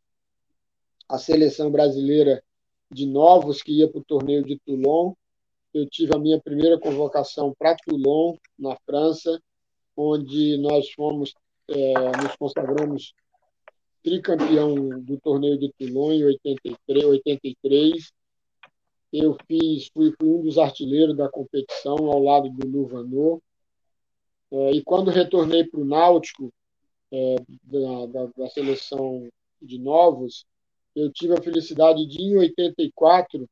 [1.09, 2.43] a seleção brasileira
[2.91, 5.15] de novos, que ia para o torneio de Toulon.
[5.73, 9.41] Eu tive a minha primeira convocação para Toulon, na França,
[9.97, 11.35] onde nós fomos,
[11.69, 13.15] é, nos consagramos
[14.03, 18.13] tricampeão do torneio de Toulon em 83, 83.
[19.13, 23.41] Eu fiz, fui, fui um dos artilheiros da competição ao lado do Luvanor.
[24.53, 26.53] É, e quando retornei para o Náutico,
[27.13, 29.29] é, da, da, da, seleção
[29.61, 30.47] de novos,
[30.95, 33.49] eu tive a felicidade de, em 84,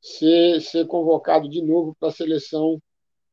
[0.00, 2.80] ser, ser convocado de novo para a seleção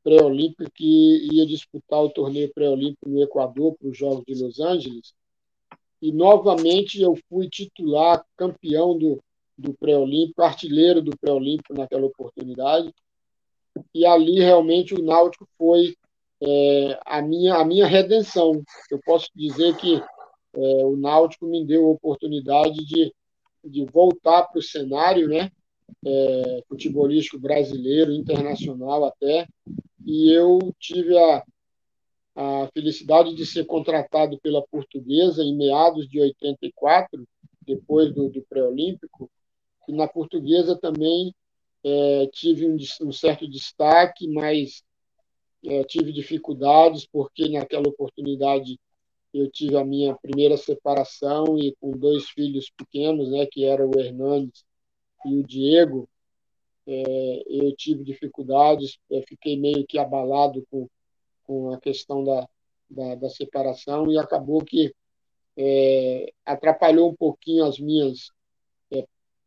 [0.04, 5.14] pré-olímpica que ia disputar o torneio pré-olímpico no Equador para os Jogos de Los Angeles.
[6.02, 9.20] E novamente eu fui titular, campeão do,
[9.58, 12.94] do pré-olímpico, artilheiro do pré-olímpico naquela oportunidade.
[13.94, 15.96] E ali realmente o Náutico foi
[16.42, 18.62] é, a, minha, a minha redenção.
[18.92, 20.02] Eu posso dizer que
[20.56, 23.14] é, o Náutico me deu a oportunidade de,
[23.64, 25.52] de voltar para o cenário né,
[26.06, 29.48] é, futebolístico brasileiro, internacional até,
[30.06, 31.44] e eu tive a,
[32.36, 37.28] a felicidade de ser contratado pela Portuguesa em meados de 84,
[37.62, 39.30] depois do, do pré-olímpico,
[39.88, 41.34] e na Portuguesa também
[41.84, 44.84] é, tive um, um certo destaque, mas
[45.64, 48.80] é, tive dificuldades porque naquela oportunidade
[49.38, 54.00] eu tive a minha primeira separação e com dois filhos pequenos, né, que eram o
[54.00, 54.64] Hernandes
[55.26, 56.08] e o Diego,
[56.88, 60.88] é, eu tive dificuldades, eu fiquei meio que abalado com,
[61.44, 62.48] com a questão da,
[62.90, 64.94] da, da separação e acabou que
[65.58, 68.32] é, atrapalhou um pouquinho as minhas
[68.92, 69.06] é,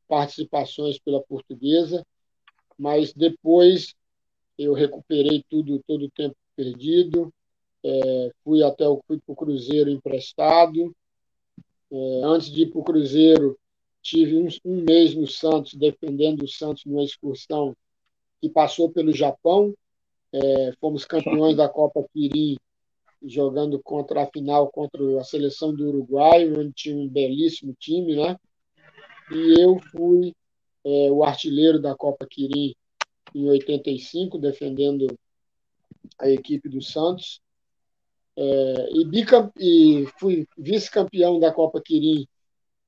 [0.08, 2.04] participações pela portuguesa,
[2.76, 3.94] mas depois
[4.58, 7.32] eu recuperei tudo, todo o tempo perdido,
[7.84, 10.94] é, fui até o, fui para o Cruzeiro emprestado.
[11.90, 13.58] É, antes de ir para o Cruzeiro,
[14.02, 17.76] tive um, um, mês no Santos, defendendo o Santos numa excursão
[18.40, 19.74] que passou pelo Japão.
[20.32, 22.56] É, fomos campeões da Copa Quirim,
[23.22, 28.36] jogando contra a final contra a seleção do Uruguai, onde tinha um belíssimo time, né?
[29.30, 30.34] E eu fui
[30.84, 32.74] é, o artilheiro da Copa Quirim
[33.34, 35.06] em 85, defendendo
[36.18, 37.40] a equipe do Santos.
[38.40, 39.50] É, e, bicamp...
[39.58, 42.24] e fui vice-campeão da Copa Quirim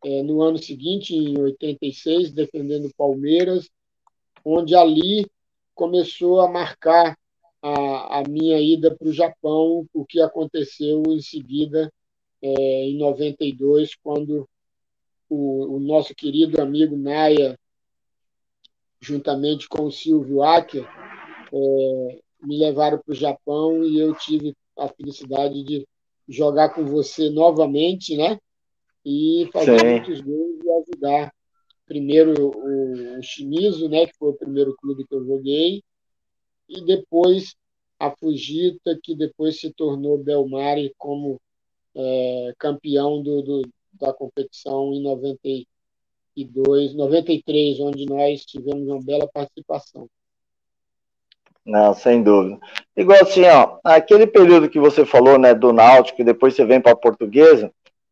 [0.04, 3.68] é, no ano seguinte, em 86, defendendo o Palmeiras,
[4.44, 5.26] onde ali
[5.74, 7.18] começou a marcar
[7.60, 11.92] a, a minha ida para o Japão, o que aconteceu em seguida,
[12.40, 14.48] é, em 92, quando
[15.28, 17.58] o, o, nosso querido amigo Naya,
[19.00, 20.86] juntamente com o Silvio Acker,
[21.52, 25.86] é, me levaram para o Japão e eu tive a felicidade de
[26.28, 28.38] jogar com você novamente, né?
[29.04, 29.86] E fazer Sim.
[29.86, 31.34] muitos gols e ajudar.
[31.86, 34.06] Primeiro o, o Shimizu, né?
[34.06, 35.82] Que foi o primeiro clube que eu joguei.
[36.68, 37.54] E depois
[37.98, 41.40] a Fujita, que depois se tornou Belmari como
[41.94, 50.08] é, campeão do, do, da competição em 92, 93, onde nós tivemos uma bela participação.
[51.70, 52.58] Não, sem dúvida.
[52.96, 56.80] Igual assim, ó, aquele período que você falou, né, do Náutico, e depois você vem
[56.80, 57.70] para a Portuguesa,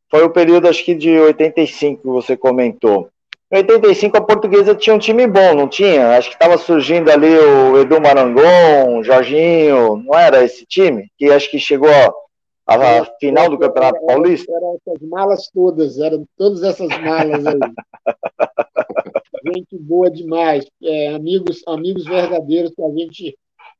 [0.08, 3.08] foi o período, acho que de 85 que você comentou.
[3.50, 6.16] Em 85 a Portuguesa tinha um time bom, não tinha?
[6.16, 11.10] Acho que estava surgindo ali o Edu Marangon, o Jorginho, não era esse time?
[11.18, 14.52] Que acho que chegou à, à final do Campeonato Paulista?
[14.52, 17.58] Eram essas malas todas, eram todas essas malas aí.
[19.52, 23.36] gente boa demais, é, amigos, amigos verdadeiros que a gente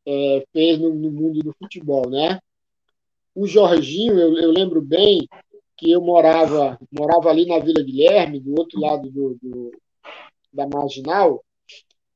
[0.09, 2.41] é, fez no, no, mundo do futebol, né?
[3.35, 5.29] O Jorginho, eu, eu, lembro bem
[5.77, 9.71] que eu morava, morava ali na Vila Guilherme, do outro lado do, do
[10.51, 11.45] da Marginal,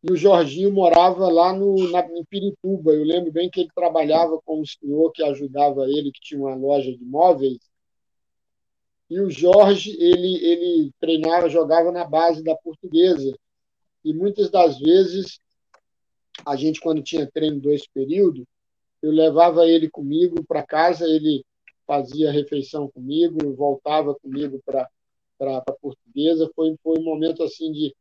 [0.03, 2.93] e o Jorginho morava lá no, na, em Pirituba.
[2.93, 6.57] Eu lembro bem que ele trabalhava com um senhor que ajudava ele, que tinha uma
[6.57, 7.59] loja de móveis.
[9.09, 13.33] E o Jorge, ele, ele treinava, jogava na base da portuguesa.
[14.03, 15.39] E muitas das vezes
[16.45, 18.45] a gente, quando tinha treino dois períodos,
[19.03, 21.45] eu levava ele comigo para casa, ele
[21.87, 24.89] fazia refeição comigo, voltava comigo para
[25.41, 26.51] a portuguesa.
[26.55, 27.95] Foi, foi um momento assim de,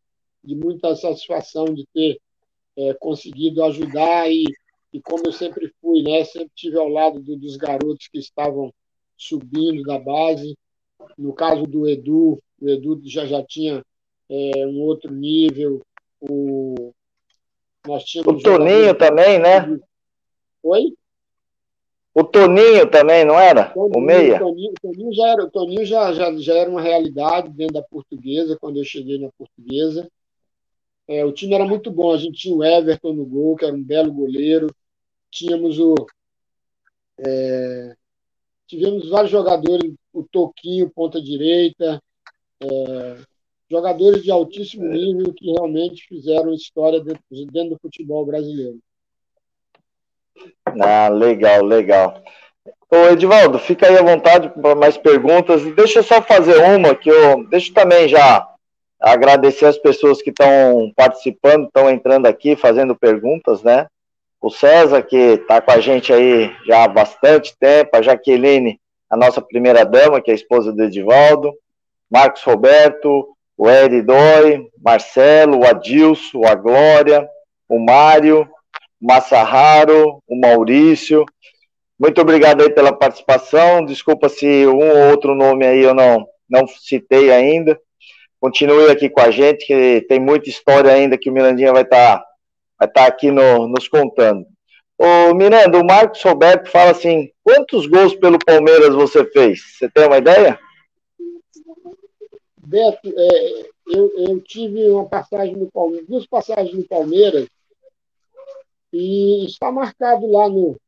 [0.44, 2.20] de muita satisfação de ter
[2.78, 4.44] é, conseguido ajudar e,
[4.94, 8.74] e como eu sempre fui, né, sempre tive ao lado do, dos garotos que estavam
[9.18, 10.58] subindo da base.
[11.18, 13.84] No caso do Edu, o Edu já, já tinha
[14.30, 15.82] é, um outro nível.
[16.20, 16.71] O,
[17.88, 19.80] o Toninho também, né?
[20.64, 20.94] Oi?
[22.14, 23.70] O Toninho também, não era?
[23.70, 24.40] Toninho, o meia?
[24.40, 28.78] Toninho, Toninho, já, era, Toninho já, já, já era uma realidade dentro da portuguesa, quando
[28.78, 30.10] eu cheguei na portuguesa.
[31.08, 32.14] É, o time era muito bom.
[32.14, 34.68] A gente tinha o Everton no gol, que era um belo goleiro.
[35.32, 35.96] Tínhamos o.
[37.18, 37.96] É,
[38.68, 42.02] tivemos vários jogadores, o Toquinho, ponta direita.
[42.62, 43.31] É,
[43.72, 48.80] jogadores de altíssimo nível que realmente fizeram história dentro, dentro do futebol brasileiro.
[50.80, 52.22] Ah, legal, legal.
[52.90, 55.64] Ô, Edivaldo, fica aí à vontade para mais perguntas.
[55.74, 57.48] Deixa eu só fazer uma que eu.
[57.48, 58.46] Deixa eu também já
[59.00, 63.88] agradecer as pessoas que estão participando, estão entrando aqui, fazendo perguntas, né?
[64.42, 68.80] O César, que está com a gente aí já há bastante tempo, a Jaqueline,
[69.10, 71.54] a nossa primeira dama, que é a esposa do Edivaldo,
[72.10, 77.30] Marcos Roberto, o Eri Dói, Marcelo, o Adilson, a Glória,
[77.70, 78.50] o Mário,
[79.00, 81.24] o Massaharo, o Maurício.
[82.00, 83.86] Muito obrigado aí pela participação.
[83.86, 87.80] Desculpa se um ou outro nome aí eu não, não citei ainda.
[88.40, 92.18] Continue aqui com a gente, que tem muita história ainda que o Mirandinha vai estar
[92.18, 92.26] tá,
[92.80, 94.44] vai tá aqui no, nos contando.
[94.98, 99.60] Ô, Miranda, o Marcos Roberto fala assim: quantos gols pelo Palmeiras você fez?
[99.78, 100.58] Você tem uma ideia?
[102.72, 107.46] Beto, é, eu, eu, tive uma passagem no Palmeiras, duas passagens no Palmeiras,
[108.94, 110.80] e está marcado lá no,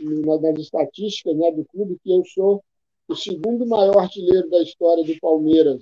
[0.00, 2.64] no, nas estatísticas né, do clube que eu sou
[3.06, 5.80] o segundo maior artilheiro da história do Palmeiras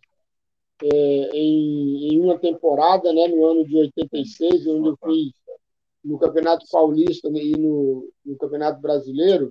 [0.82, 0.86] é,
[1.32, 5.32] em, em, uma temporada, né, no ano de 86, onde eu fiz
[6.04, 9.50] no Campeonato Paulista né, e no, no Campeonato Brasileiro,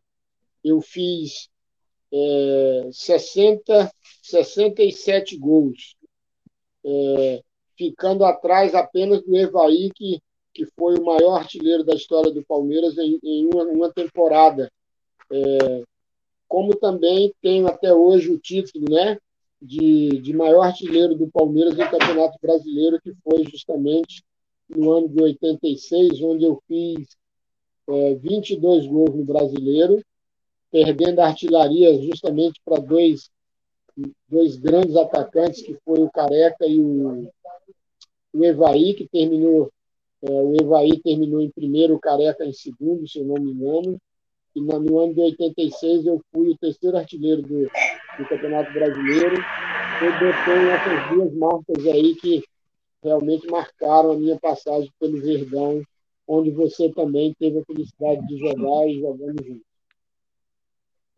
[0.64, 1.50] eu fiz
[2.12, 3.92] é, 60,
[4.22, 5.96] 67 gols,
[6.86, 7.44] é,
[7.78, 10.22] ficando atrás apenas do Evaí, que
[10.60, 14.70] que foi o maior artilheiro da história do Palmeiras em, em uma, uma, temporada.
[15.32, 15.84] É,
[16.48, 19.18] como também tenho até hoje o título né,
[19.62, 24.24] de, de maior artilheiro do Palmeiras no Campeonato Brasileiro, que foi justamente
[24.68, 27.08] no ano de 86, onde eu fiz
[27.88, 30.04] é, 22 gols no Brasileiro,
[30.72, 33.30] perdendo a artilharia justamente para dois,
[34.28, 37.30] dois grandes atacantes, que foi o Careca e o,
[38.34, 39.72] o Evaí, que terminou,
[40.22, 44.00] é, o Evaí terminou em primeiro, o Careca em segundo, se eu não me engano,
[44.56, 47.62] e no ano de 86 eu fui o terceiro artilheiro do,
[48.18, 49.36] do Campeonato Brasileiro.
[50.02, 52.44] Eu detenho essas duas marcas aí que
[53.04, 55.82] realmente marcaram a minha passagem pelo Verdão,
[56.28, 59.69] onde você também teve a felicidade de jogar e jogamos juntos.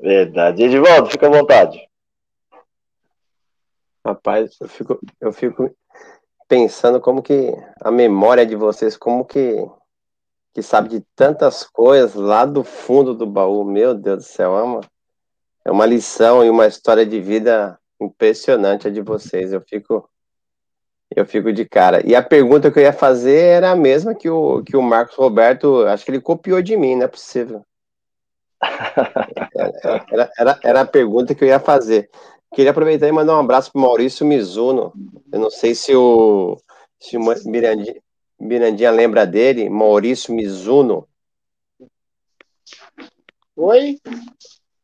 [0.02, 0.64] Verdade.
[0.64, 1.80] Edivaldo, fica à vontade.
[4.04, 5.76] Rapaz, eu fico, eu fico
[6.48, 9.64] pensando como que a memória de vocês, como que
[10.54, 13.64] que sabe de tantas coisas lá do fundo do baú.
[13.64, 14.82] Meu Deus do céu, é uma,
[15.64, 19.54] é uma lição e uma história de vida impressionante a de vocês.
[19.54, 20.10] Eu fico
[21.16, 22.06] eu fico de cara.
[22.06, 25.16] E a pergunta que eu ia fazer era a mesma que o, que o Marcos
[25.16, 27.66] Roberto, acho que ele copiou de mim, não é possível.
[30.12, 32.10] Era, era, era, a pergunta que eu ia fazer.
[32.54, 34.94] Queria aproveitar e mandar um abraço para o Maurício Mizuno.
[35.32, 36.58] Eu não sei se o,
[37.00, 38.02] se o Mirandinha,
[38.40, 41.08] Mirandinha lembra dele, Maurício Mizuno.
[43.56, 43.98] Oi?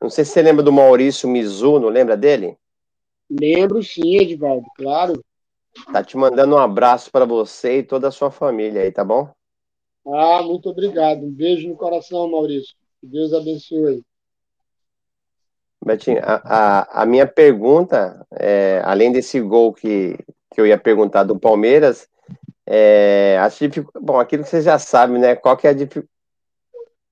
[0.01, 2.57] Não sei se você lembra do Maurício Mizuno, lembra dele?
[3.30, 5.21] Lembro sim, Edvaldo, claro.
[5.91, 9.30] Tá te mandando um abraço para você e toda a sua família aí, tá bom?
[10.05, 11.25] Ah, muito obrigado.
[11.25, 12.75] Um beijo no coração, Maurício.
[13.08, 14.03] Deus abençoe.
[15.84, 20.18] Betinho, a, a, a minha pergunta, é, além desse gol que,
[20.53, 22.08] que eu ia perguntar do Palmeiras,
[22.66, 23.88] é, as dific...
[23.99, 25.36] Bom, aquilo que você já sabe, né?
[25.36, 26.12] Qual que é a dificuldade.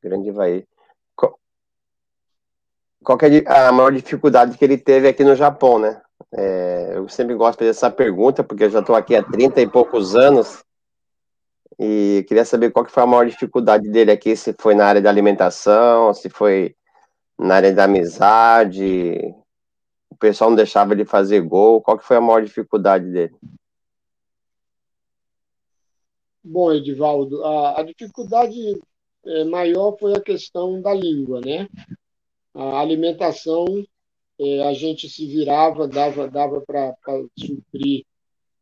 [0.03, 0.65] Grande vai.
[1.15, 1.39] Qual...
[3.03, 6.01] Qual que é a maior dificuldade que ele teve aqui no Japão, né?
[6.33, 9.61] É, eu sempre gosto de fazer essa pergunta, porque eu já estou aqui há 30
[9.61, 10.63] e poucos anos.
[11.79, 15.01] E queria saber qual que foi a maior dificuldade dele aqui, se foi na área
[15.01, 16.75] da alimentação, se foi
[17.37, 19.35] na área da amizade,
[20.09, 23.35] o pessoal não deixava ele fazer gol, qual que foi a maior dificuldade dele?
[26.41, 28.79] Bom, Edivaldo, a, a dificuldade
[29.25, 31.67] é, maior foi a questão da língua, né?
[32.53, 33.65] A alimentação,
[34.39, 36.95] é, a gente se virava, dava, dava para
[37.37, 38.05] suprir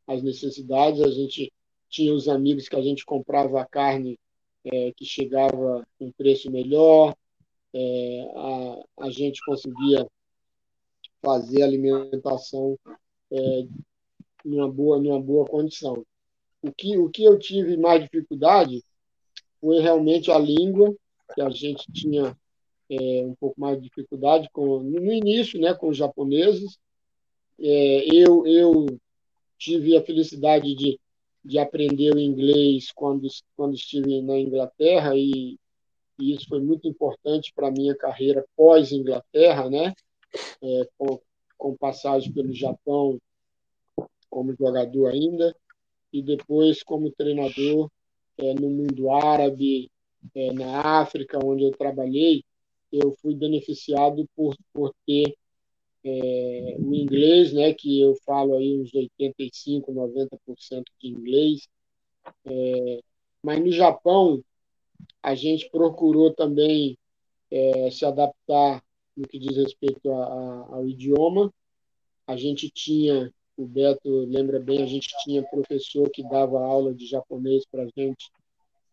[0.07, 1.51] as necessidades, a gente
[1.93, 4.19] tinha os amigos que a gente comprava a carne
[4.65, 7.15] é, que chegava com preço melhor,
[7.71, 10.07] é, a, a gente conseguia
[11.21, 12.77] fazer a alimentação
[13.31, 13.67] é,
[14.43, 16.03] numa boa, numa boa condição.
[16.63, 18.83] O que, o que eu tive mais dificuldade
[19.61, 20.95] foi realmente a língua,
[21.35, 22.35] que a gente tinha
[22.89, 26.79] é, um pouco mais de dificuldade com, no início né, com os japoneses.
[27.59, 28.87] É, eu, eu
[29.59, 30.99] tive a felicidade de,
[31.43, 35.57] de aprender o inglês quando, quando estive na Inglaterra e,
[36.19, 39.93] e isso foi muito importante para a minha carreira pós-Inglaterra, né?
[40.61, 41.19] É, com,
[41.57, 43.19] com passagem pelo Japão
[44.29, 45.55] como jogador ainda
[46.11, 47.89] e depois como treinador
[48.37, 49.91] é, no mundo árabe,
[50.33, 52.43] é, na África, onde eu trabalhei,
[52.91, 55.35] eu fui beneficiado por, por ter
[56.05, 61.67] é, o inglês, né, que eu falo aí uns 85, 90% de inglês.
[62.45, 62.99] É,
[63.41, 64.43] mas no Japão,
[65.21, 66.97] a gente procurou também
[67.51, 68.83] é, se adaptar
[69.15, 71.53] no que diz respeito a, a, ao idioma.
[72.27, 77.05] A gente tinha o Beto lembra bem, a gente tinha professor que dava aula de
[77.05, 78.31] japonês para a gente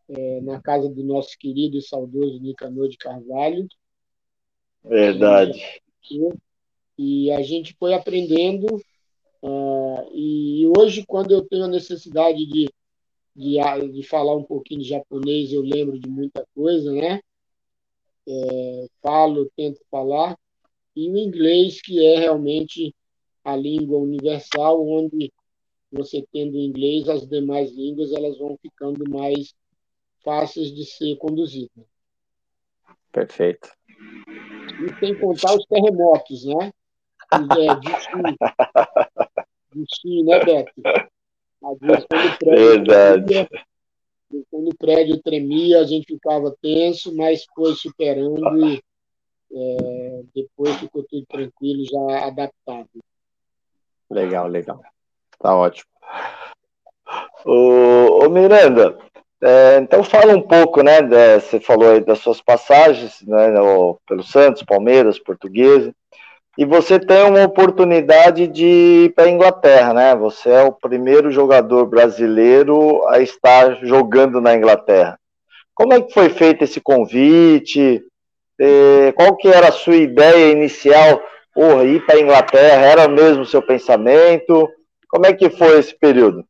[0.08, 3.66] é, na casa do nosso querido e saudoso Nicanor de Carvalho.
[4.84, 5.80] Verdade.
[6.10, 6.28] E
[7.32, 8.66] a gente foi aprendendo,
[9.42, 12.68] uh, e hoje, quando eu tenho a necessidade de,
[13.34, 17.20] de, de falar um pouquinho de japonês, eu lembro de muita coisa, né?
[18.28, 20.36] É, falo, tento falar,
[20.94, 22.94] e o inglês, que é realmente
[23.44, 25.32] a língua universal, onde
[25.90, 29.54] você tendo inglês, as demais línguas elas vão ficando mais
[30.22, 31.84] fáceis de ser conduzidas.
[33.10, 33.68] Perfeito.
[33.88, 36.72] E sem contar os terremotos, né?
[37.32, 37.74] É,
[39.74, 40.72] de Chile, né, Beto?
[41.62, 43.24] Às vezes, quando o prédio Verdade.
[43.24, 43.48] Tremia,
[44.50, 48.82] quando o prédio tremia, a gente ficava tenso, mas foi superando e
[49.52, 52.88] é, depois ficou tudo tranquilo, já adaptado.
[54.10, 54.80] Legal, legal.
[55.38, 55.90] Tá ótimo.
[57.44, 58.98] Ô, ô Miranda,
[59.42, 61.00] É, então fala um pouco, né?
[61.00, 63.48] De, você falou aí das suas passagens, né?
[63.48, 65.94] No, pelo Santos, Palmeiras, Portuguesa.
[66.58, 68.66] E você tem uma oportunidade de
[69.04, 70.16] ir para a Inglaterra, né?
[70.16, 75.18] Você é o primeiro jogador brasileiro a estar jogando na Inglaterra.
[75.74, 78.04] Como é que foi feito esse convite?
[78.60, 81.22] É, qual que era a sua ideia inicial?
[81.54, 84.68] Porra, ir para a Inglaterra, era mesmo o seu pensamento?
[85.08, 86.44] Como é que foi esse período?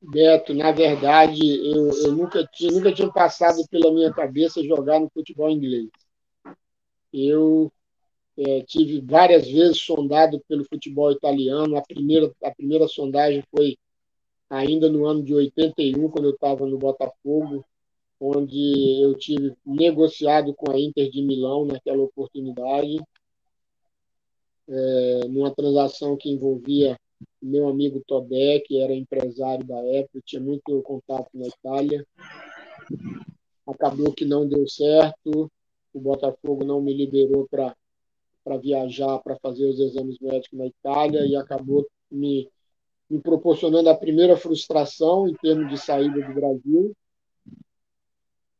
[0.00, 1.40] Beto, na verdade,
[1.74, 5.88] eu, eu nunca, tinha, nunca tinha passado pela minha cabeça jogar no futebol inglês.
[7.16, 7.72] Eu
[8.38, 11.76] é, tive várias vezes sondado pelo futebol italiano.
[11.76, 13.76] A primeira, a primeira sondagem foi
[14.50, 17.64] ainda no ano de 81, quando eu estava no Botafogo,
[18.20, 22.98] onde eu tive negociado com a Inter de Milão naquela oportunidade,
[24.68, 26.98] é, numa transação que envolvia
[27.40, 32.06] meu amigo Todé, que era empresário da época, tinha muito contato na Itália.
[33.66, 35.50] Acabou que não deu certo,
[35.96, 41.34] o Botafogo não me liberou para viajar, para fazer os exames médicos na Itália, e
[41.34, 42.50] acabou me,
[43.08, 46.94] me proporcionando a primeira frustração em termos de saída do Brasil.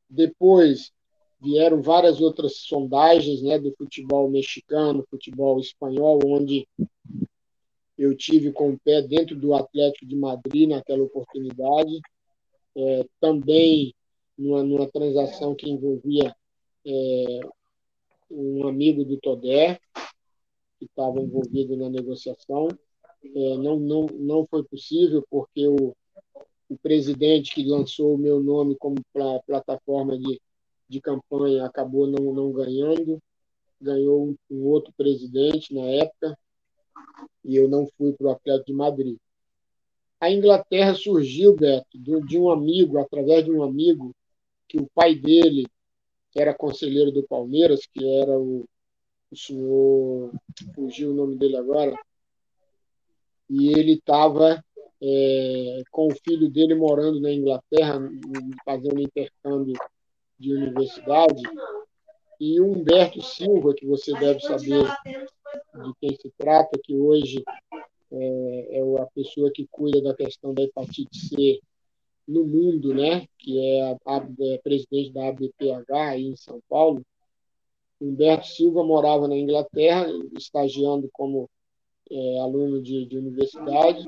[0.08, 0.90] Depois
[1.38, 6.66] vieram várias outras sondagens né, do futebol mexicano, futebol espanhol, onde
[7.98, 12.00] eu tive com o pé dentro do Atlético de Madrid naquela oportunidade,
[12.74, 13.94] é, também
[14.38, 16.34] numa, numa, transação que envolvia
[16.86, 17.40] é,
[18.30, 19.80] um amigo do Todé,
[20.78, 22.68] que estava envolvido na negociação.
[23.24, 25.96] É, não, não, não foi possível, porque o,
[26.68, 30.40] o presidente que lançou o meu nome como pra, plataforma de,
[30.88, 33.20] de campanha acabou não, não ganhando,
[33.80, 36.38] ganhou um, um outro presidente na época,
[37.44, 39.16] e eu não fui para o Atlético de Madrid.
[40.20, 44.14] A Inglaterra surgiu, Beto, de um amigo, através de um amigo,
[44.68, 45.66] que o pai dele
[46.36, 48.64] era conselheiro do Palmeiras, que era o,
[49.30, 50.32] o senhor,
[50.74, 51.96] fugiu o nome dele agora,
[53.48, 54.62] e ele estava
[55.00, 57.98] é, com o filho dele morando na Inglaterra,
[58.64, 59.74] fazendo intercâmbio
[60.38, 61.42] de universidade,
[62.38, 67.42] e o Humberto Silva, que você deve saber de quem se trata, que hoje
[68.12, 71.60] é, é a pessoa que cuida da questão da hepatite C
[72.26, 73.26] no mundo, né?
[73.38, 73.96] que é a,
[74.40, 77.04] é presidente da ABPH aí em São Paulo.
[78.00, 80.06] Humberto Silva morava na Inglaterra,
[80.36, 81.48] estagiando como
[82.10, 84.04] é, aluno de, de, universidade.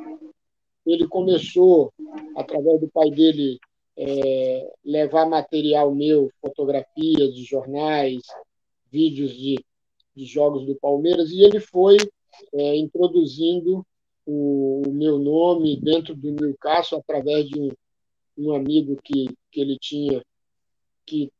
[0.84, 1.92] Ele começou,
[2.36, 3.58] através do pai dele,
[3.96, 8.22] é, levar material meu, fotografias de jornais,
[8.90, 9.56] vídeos de
[10.18, 11.96] de jogos do Palmeiras, e ele foi
[12.52, 13.86] é, introduzindo
[14.26, 17.68] o, o, meu nome dentro do Newcastle através de um,
[18.38, 20.22] um amigo que, que ele tinha,
[21.04, 21.30] que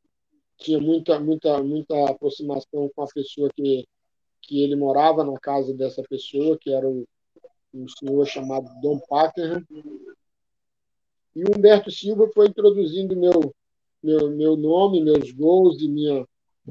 [0.57, 3.87] tinha muita, muita, muita aproximação com a pessoa que,
[4.41, 7.05] que ele morava na casa dessa pessoa, que era um,
[7.73, 9.65] um senhor chamado Dom Packer.
[11.35, 13.53] E Humberto Silva foi introduzindo meu,
[14.03, 16.25] meu, meu nome, meus gols e minha,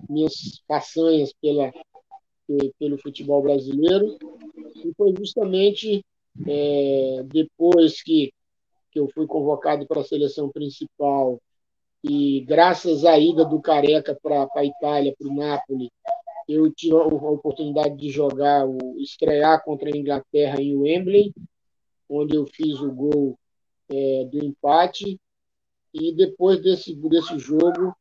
[0.08, 1.72] minhas façanhas pela,
[2.78, 4.18] pelo futebol brasileiro.
[4.84, 6.04] E foi justamente
[6.46, 8.30] é, depois que
[8.98, 11.40] eu fui convocado para a seleção principal
[12.02, 15.90] e graças à ida do Careca para a Itália, para o Napoli,
[16.48, 21.34] eu tive a oportunidade de jogar, o, estrear contra a Inglaterra em Wembley,
[22.08, 23.38] onde eu fiz o gol
[23.90, 25.20] é, do empate.
[25.92, 27.94] E depois desse, desse jogo,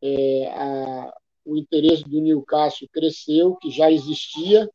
[0.00, 4.68] é, a, o interesse do Newcastle cresceu, que já existia,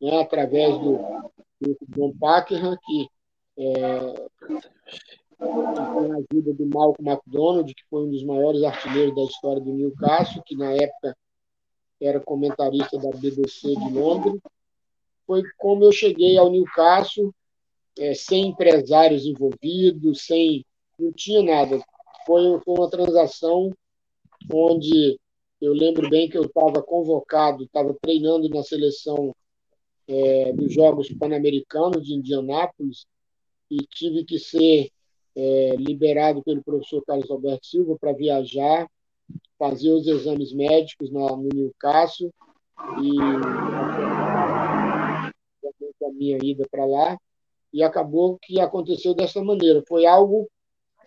[0.00, 0.98] né, através do,
[1.60, 3.08] do John Packer, que
[3.56, 4.28] é,
[5.38, 9.72] com a ajuda do Malcolm MacDonald, que foi um dos maiores artilheiros da história do
[9.72, 11.16] Newcastle, que na época
[12.00, 14.40] era comentarista da BBC de Londres.
[15.26, 17.34] Foi como eu cheguei ao Newcastle,
[17.98, 20.64] é, sem empresários envolvidos, sem
[20.98, 21.82] não tinha nada.
[22.26, 23.70] Foi, foi uma transação
[24.52, 25.18] onde
[25.60, 29.34] eu lembro bem que eu estava convocado, estava treinando na seleção
[30.06, 33.06] é, dos Jogos Pan-Americanos de Indianápolis
[33.70, 34.90] e tive que ser
[35.36, 38.88] é, liberado pelo professor Carlos Alberto Silva para viajar,
[39.58, 42.32] fazer os exames médicos na, no Newcastle
[43.02, 43.18] e
[46.04, 47.16] a minha ida para lá
[47.72, 49.82] e acabou que aconteceu dessa maneira.
[49.88, 50.48] Foi algo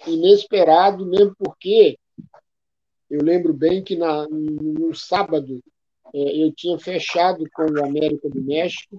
[0.05, 1.97] inesperado, mesmo porque
[3.09, 5.61] eu lembro bem que na, no sábado
[6.13, 8.97] é, eu tinha fechado com o América do México,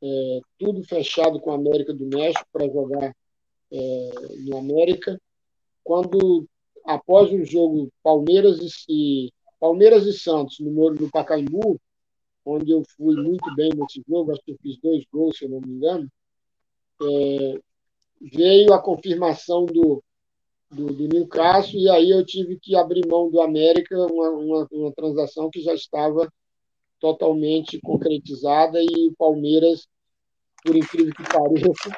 [0.00, 3.14] é, tudo fechado com o América do México para jogar
[3.72, 4.10] é,
[4.40, 5.18] no América,
[5.82, 6.46] quando
[6.84, 11.80] após um jogo Palmeiras e Palmeiras e Santos no, no Pacaembu,
[12.44, 15.48] onde eu fui muito bem nesse jogo, acho que eu fiz dois gols, se eu
[15.48, 16.10] não me engano,
[17.02, 17.58] é,
[18.20, 20.02] veio a confirmação do,
[20.70, 24.92] do, do, Newcastle, e aí eu tive que abrir mão do América, uma, uma, uma
[24.92, 26.28] transação que já estava
[26.98, 29.86] totalmente concretizada, e o Palmeiras,
[30.64, 31.96] por incrível que pareça,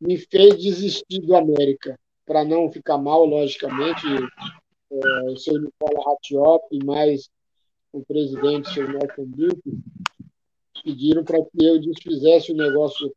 [0.00, 4.06] me fez desistir do América, para não ficar mal, logicamente,
[4.90, 7.30] é, o seu Nicola Ratiop e mais
[7.92, 9.78] o presidente, o seu Nelson Duque,
[10.84, 13.12] pediram para que eu desfizesse o negócio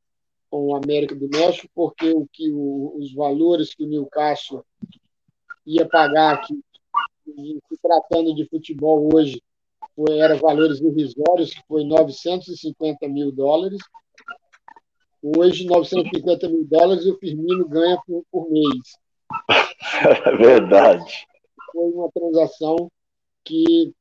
[0.49, 4.65] com o América do México, porque o que o, os valores que o Newcastle
[5.65, 6.59] ia pagar aqui,
[7.25, 9.41] se tratando de futebol hoje,
[9.95, 13.79] foi, eram valores irrisórios, que foi 950 mil dólares.
[15.21, 18.97] Hoje, 950 mil dólares o Firmino ganha por, por mês.
[20.39, 21.27] Verdade.
[21.71, 22.91] Foi uma transação
[23.43, 23.93] que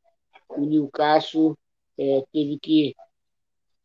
[0.49, 1.57] o Newcastle
[1.99, 2.95] é, teve que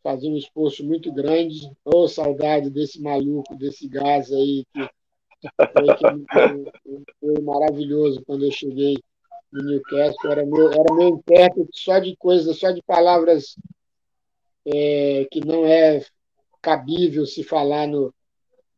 [0.01, 1.67] fazer um esforço muito grande.
[1.83, 4.89] Ô, oh, saudade desse maluco, desse gás aí, que
[5.73, 6.65] foi,
[7.05, 8.95] que foi maravilhoso quando eu cheguei
[9.51, 10.31] no Newcastle.
[10.31, 13.57] Era meu, era meu intérprete só de coisas, só de palavras
[14.65, 16.01] é, que não é
[16.65, 18.11] cabível se falar no,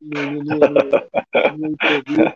[0.02, 2.36] no, no, no, no entrevista,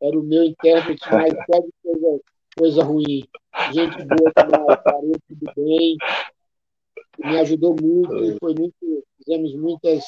[0.00, 2.20] Era o meu intérprete, mas só de coisa,
[2.56, 3.24] coisa ruim.
[3.72, 5.96] Gente boa parou tudo bem.
[7.18, 10.04] Me ajudou muito, foi muito, fizemos muitas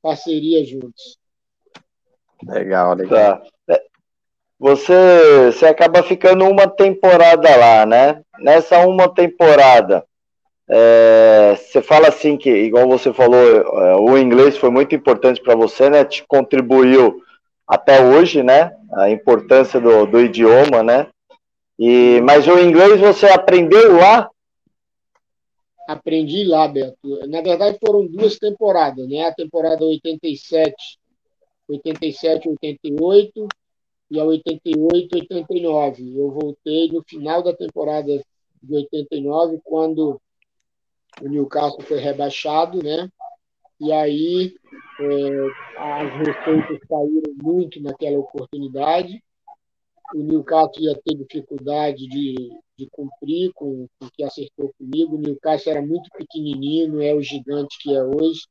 [0.00, 1.18] parcerias juntos.
[2.44, 3.42] Legal, legal.
[3.66, 3.74] Tá.
[3.74, 3.84] É,
[4.58, 8.22] você, você acaba ficando uma temporada lá, né?
[8.38, 10.06] Nessa uma temporada,
[10.68, 15.54] é, você fala assim que, igual você falou, é, o inglês foi muito importante para
[15.54, 16.04] você, né?
[16.04, 17.22] Te contribuiu
[17.66, 18.72] até hoje, né?
[18.94, 21.08] A importância do, do idioma, né?
[21.78, 24.28] E, mas o inglês você aprendeu lá?
[25.88, 27.26] Aprendi lá, Beto.
[27.28, 29.26] Na verdade, foram duas temporadas, né?
[29.26, 30.74] A temporada 87,
[31.68, 33.48] 87, 88
[34.10, 36.18] e a 88, 89.
[36.18, 38.20] Eu voltei no final da temporada
[38.60, 40.20] de 89, quando
[41.22, 43.10] o Newcastle foi rebaixado, né?
[43.80, 44.54] E aí
[45.00, 49.22] é, as receitas caíram muito naquela oportunidade.
[50.14, 55.16] O Newcastle ia ter dificuldade de, de cumprir com o que acertou comigo.
[55.16, 58.42] O Newcastle era muito pequenininho, não é o gigante que é hoje.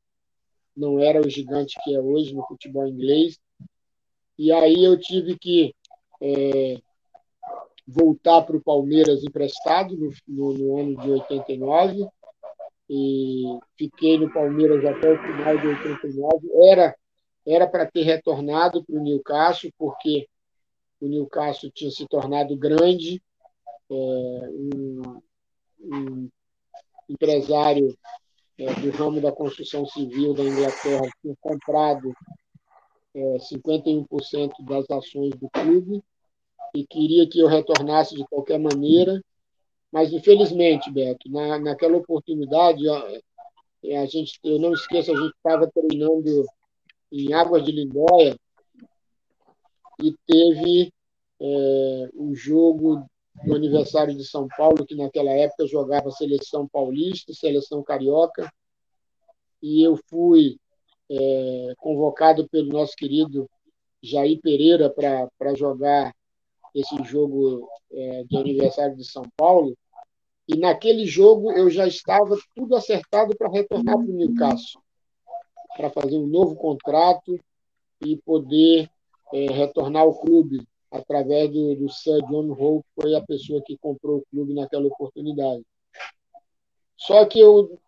[0.76, 3.38] Não era o gigante que é hoje no futebol inglês.
[4.38, 5.74] E aí eu tive que
[6.20, 6.76] é,
[7.86, 12.06] voltar para o Palmeiras emprestado no, no, no ano de 89
[12.88, 16.48] e fiquei no Palmeiras até o final de 89.
[16.70, 16.94] Era
[17.46, 20.26] era para ter retornado para o Newcastle, porque
[21.00, 23.22] o Newcastle tinha se tornado grande,
[23.88, 25.20] é, um,
[25.80, 26.28] um,
[27.08, 27.96] empresário
[28.58, 32.12] é, do ramo da construção civil da Inglaterra tinha comprado
[33.14, 36.02] é, 51% das ações do clube
[36.74, 39.22] e queria que eu retornasse de qualquer maneira.
[39.92, 43.20] Mas, infelizmente, Beto, na, naquela oportunidade, a,
[43.84, 46.44] é, a gente, eu não esqueço, a gente estava treinando
[47.12, 48.36] em Águas de Lindóia
[50.02, 50.92] e teve
[51.40, 53.04] é, um jogo
[53.44, 58.50] no aniversário de São Paulo, que naquela época jogava seleção paulista, seleção carioca,
[59.62, 60.58] e eu fui
[61.10, 63.48] é, convocado pelo nosso querido
[64.02, 66.14] Jair Pereira para jogar
[66.76, 69.76] esse jogo é, de aniversário de São Paulo.
[70.46, 74.80] E naquele jogo eu já estava tudo acertado para retornar para o Newcastle,
[75.76, 77.40] para fazer um novo contrato
[78.04, 78.88] e poder
[79.32, 83.76] é, retornar ao clube através do, do Sir John Howe, que foi a pessoa que
[83.78, 85.64] comprou o clube naquela oportunidade.
[86.96, 87.78] Só que eu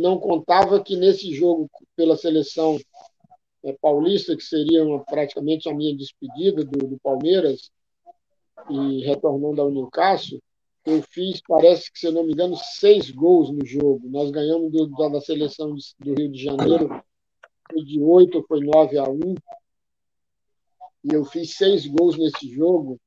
[0.00, 2.78] não contava que nesse jogo pela seleção
[3.62, 7.70] é, paulista, que seria uma, praticamente a minha despedida do, do Palmeiras,
[8.70, 10.40] e retornando ao Newcastle,
[10.84, 14.08] eu fiz, parece que, se eu não me engano, seis gols no jogo.
[14.08, 16.88] Nós ganhamos do, da seleção do Rio de Janeiro,
[17.70, 19.34] foi de oito foi nove a um.
[21.02, 22.98] E eu fiz seis gols nesse jogo.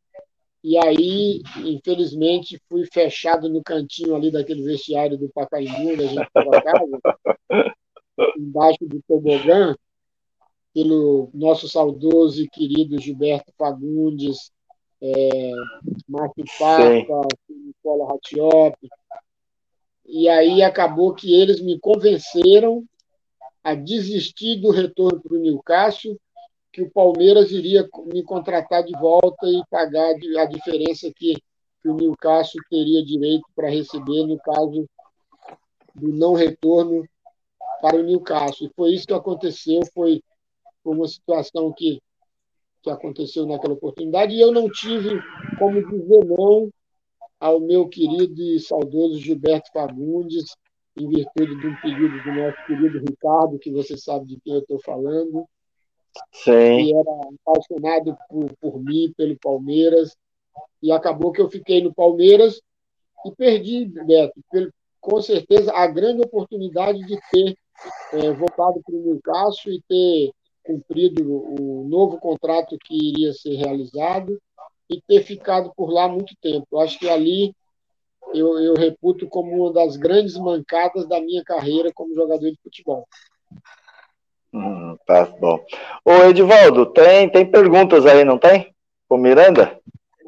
[0.64, 7.00] E aí, infelizmente, fui fechado no cantinho ali daquele vestiário do Pacaembu, a gente casa,
[8.38, 9.76] embaixo do tobogã,
[10.74, 14.52] pelo nosso saudoso e querido Gilberto Fagundes,
[15.02, 15.52] é,
[16.08, 18.76] Márcio Papa, Nicola Ratiop.
[20.06, 22.86] E aí acabou que eles me convenceram
[23.64, 26.18] a desistir do retorno para o Newcastle,
[26.72, 31.36] que o Palmeiras iria me contratar de volta e pagar a diferença que,
[31.82, 34.88] que o Newcastle teria direito para receber no caso
[35.94, 37.04] do não retorno
[37.82, 38.68] para o Newcastle.
[38.68, 40.22] E foi isso que aconteceu, foi
[40.86, 42.02] uma situação que,
[42.82, 45.22] que aconteceu naquela oportunidade, e eu não tive
[45.58, 46.70] como dizer não
[47.40, 50.56] ao meu querido e saudoso Gilberto Fagundes,
[50.98, 54.60] em virtude de um pedido do nosso querido Ricardo, que você sabe de quem eu
[54.60, 55.46] estou falando,
[56.34, 56.52] Sim.
[56.52, 60.16] que era apaixonado por, por mim, pelo Palmeiras,
[60.82, 62.60] e acabou que eu fiquei no Palmeiras
[63.26, 64.42] e perdi, Beto,
[65.00, 67.56] com certeza, a grande oportunidade de ter
[68.14, 70.32] é, voltado para o Newcastle e ter
[70.68, 74.38] cumprido o novo contrato que iria ser realizado
[74.90, 76.68] e ter ficado por lá muito tempo.
[76.72, 77.56] Eu acho que ali
[78.34, 83.08] eu, eu reputo como uma das grandes mancadas da minha carreira como jogador de futebol.
[84.54, 85.64] Hum, tá bom.
[86.04, 88.74] Ô, Edivaldo, tem, tem perguntas aí, não tem?
[89.10, 89.80] O Miranda?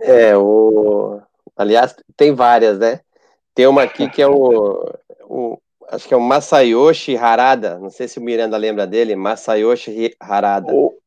[0.01, 1.19] É, o...
[1.57, 3.01] aliás, tem várias, né?
[3.53, 5.57] Tem uma aqui que é o, o
[5.91, 10.71] acho que é o Masayoshi Harada, não sei se o Miranda lembra dele, Masayoshi Harada.
[10.71, 10.97] O,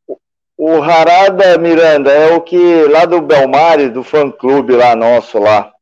[0.57, 5.73] o Harada, Miranda, é o que lá do Belmari, do fã-clube lá nosso lá.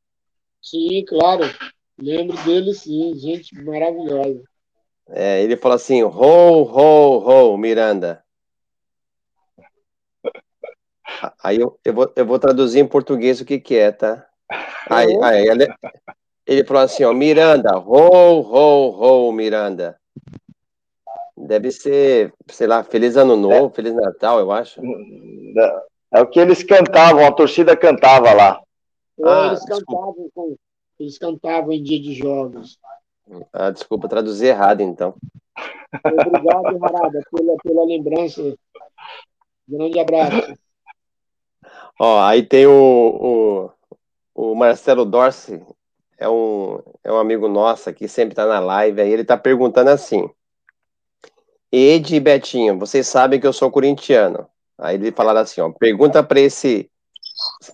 [0.63, 1.45] Sim, claro.
[1.99, 4.43] Lembro dele sim, gente maravilhosa.
[5.09, 8.23] É, ele falou assim, ho, ho, ho, Miranda.
[11.43, 14.27] Aí eu, eu, vou, eu vou traduzir em português o que que é, tá?
[14.89, 15.69] Aí, aí ele,
[16.47, 19.99] ele falou assim, ó, Miranda, ho, ho, ho, Miranda.
[21.37, 23.71] Deve ser, sei lá, Feliz Ano Novo, é.
[23.71, 24.81] Feliz Natal, eu acho.
[26.13, 28.61] É o que eles cantavam, a torcida cantava lá.
[29.19, 30.57] É, ah, eles, cantavam com,
[30.99, 32.79] eles cantavam em dia de jogos.
[33.53, 35.15] Ah, desculpa, traduzi errado, então.
[36.05, 38.57] Obrigado, Marada, pela, pela lembrança.
[39.69, 40.55] Grande abraço.
[41.99, 43.71] Ó, aí tem o,
[44.35, 45.63] o, o Marcelo Dorsi,
[46.21, 49.89] é um, é um amigo nosso que sempre está na live, aí ele está perguntando
[49.89, 50.29] assim,
[51.73, 54.47] Ed e Betinho, vocês sabem que eu sou corintiano.
[54.79, 56.91] Aí ele falaram assim, ó, pergunta para esse...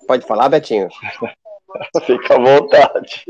[0.07, 0.88] Pode falar, Betinho?
[2.07, 3.24] Fica à vontade.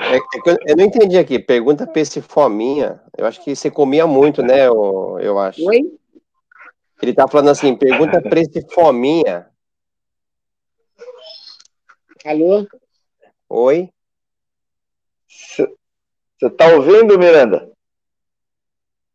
[0.00, 1.38] É, é eu não entendi aqui.
[1.38, 3.02] Pergunta pra esse fominha.
[3.16, 4.66] Eu acho que você comia muito, né?
[4.66, 5.64] Eu, eu acho.
[5.66, 5.82] Oi?
[7.00, 9.46] Ele tá falando assim: pergunta pra esse fominha.
[12.24, 12.66] Alô?
[13.48, 13.90] Oi?
[15.26, 17.70] Você tá ouvindo, Miranda?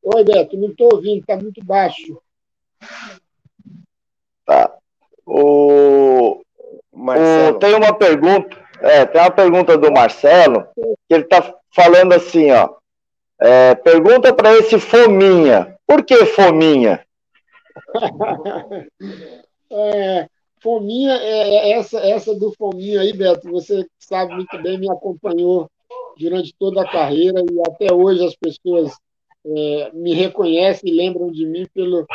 [0.02, 2.22] Oi, Beto, não tô ouvindo, tá muito baixo.
[4.46, 4.76] Tá.
[5.26, 6.42] O,
[6.92, 7.56] Marcelo.
[7.56, 8.64] O, tem uma pergunta.
[8.82, 10.68] É, tem uma pergunta do Marcelo,
[11.08, 12.76] que ele está falando assim, ó.
[13.40, 15.78] É, pergunta para esse Fominha.
[15.88, 17.06] Por que Fominha?
[19.72, 20.28] é,
[20.64, 25.70] fominha, é, é, essa, essa do Fominha aí, Beto, você sabe muito bem, me acompanhou
[26.18, 28.94] durante toda a carreira e até hoje as pessoas
[29.46, 32.08] é, me reconhecem e lembram de mim pelo,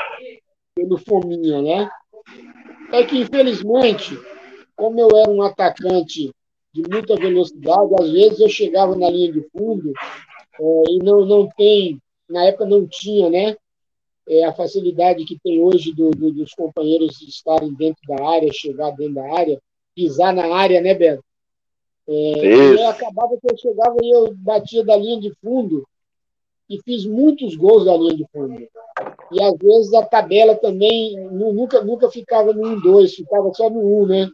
[0.75, 1.91] pelo Fominha, né?
[2.91, 4.19] É que, infelizmente,
[4.75, 6.33] como eu era um atacante
[6.73, 7.95] de muita velocidade.
[8.01, 9.93] Às vezes eu chegava na linha de fundo
[10.61, 13.57] é, e não, não tem, na época não tinha, né?
[14.29, 18.91] É, a facilidade que tem hoje do, do, dos companheiros estarem dentro da área, chegar
[18.91, 19.59] dentro da área,
[19.95, 21.25] pisar na área, né, Beto?
[22.07, 25.87] É, e acabava que eu chegava e eu batia da linha de fundo
[26.69, 28.67] e fiz muitos gols da linha de fundo.
[29.33, 34.07] E às vezes a tabela também nunca, nunca ficava no 1-2, ficava só no 1,
[34.07, 34.31] né?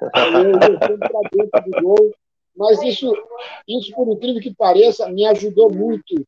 [0.00, 2.14] eu para dentro do gol.
[2.56, 3.12] Mas isso,
[3.68, 6.26] isso, por incrível que pareça, me ajudou muito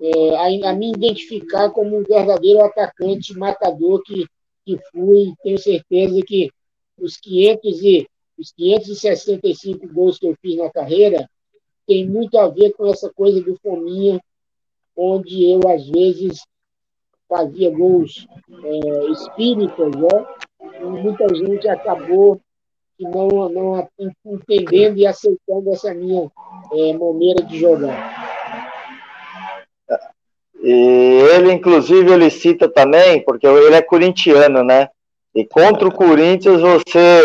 [0.00, 4.26] é, a, me identificar como um verdadeiro atacante matador que,
[4.64, 5.32] que fui.
[5.42, 6.50] Tenho certeza que
[6.98, 11.28] os, 500 e, os 565 gols que eu fiz na carreira
[11.86, 14.20] tem muito a ver com essa coisa do fominha,
[14.96, 16.42] onde eu, às vezes,
[17.28, 18.26] fazia gols
[18.64, 20.26] é, espíritas, né?
[20.80, 22.40] E muita gente acabou
[22.98, 23.88] não, não
[24.24, 26.30] entendendo e aceitando essa minha
[26.72, 28.25] é, maneira de jogar.
[30.62, 30.70] E
[31.34, 34.88] ele, inclusive, ele cita também, porque ele é corintiano, né?
[35.34, 37.22] E contra o Corinthians você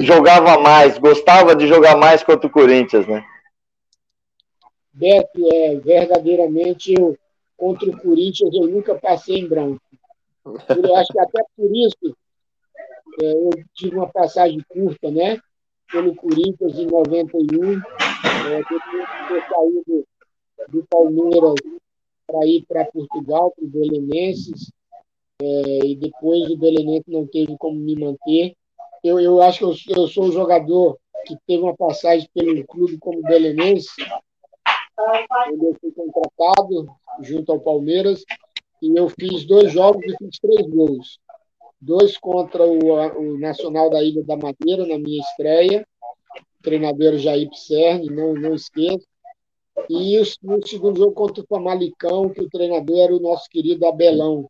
[0.00, 3.24] jogava mais, gostava de jogar mais contra o Corinthians, né?
[4.92, 7.16] Beto, é, verdadeiramente, eu,
[7.56, 9.80] contra o Corinthians eu nunca passei em branco.
[10.44, 12.16] Eu acho que até por isso
[13.22, 15.38] é, eu tive uma passagem curta, né?
[15.90, 20.04] Pelo Corinthians em 91, é, depois de ter saído
[20.68, 21.54] do Palmeiras
[22.26, 24.72] para ir para Portugal, para os Belenenses.
[25.40, 28.54] É, e depois o Belenense não teve como me manter.
[29.02, 32.98] Eu, eu acho que eu, eu sou um jogador que teve uma passagem pelo clube
[32.98, 33.88] como Belenense,
[35.50, 36.86] onde eu fui contratado
[37.20, 38.24] junto ao Palmeiras,
[38.82, 41.18] e eu fiz dois jogos e fiz três gols.
[41.80, 42.78] Dois contra o,
[43.18, 45.86] o Nacional da Ilha da Madeira, na minha estreia,
[46.62, 49.06] treinador Jair Pisserni, não, não esqueço.
[49.88, 54.48] E no segundo jogo contra o Famalicão, que o treinador era o nosso querido Abelão.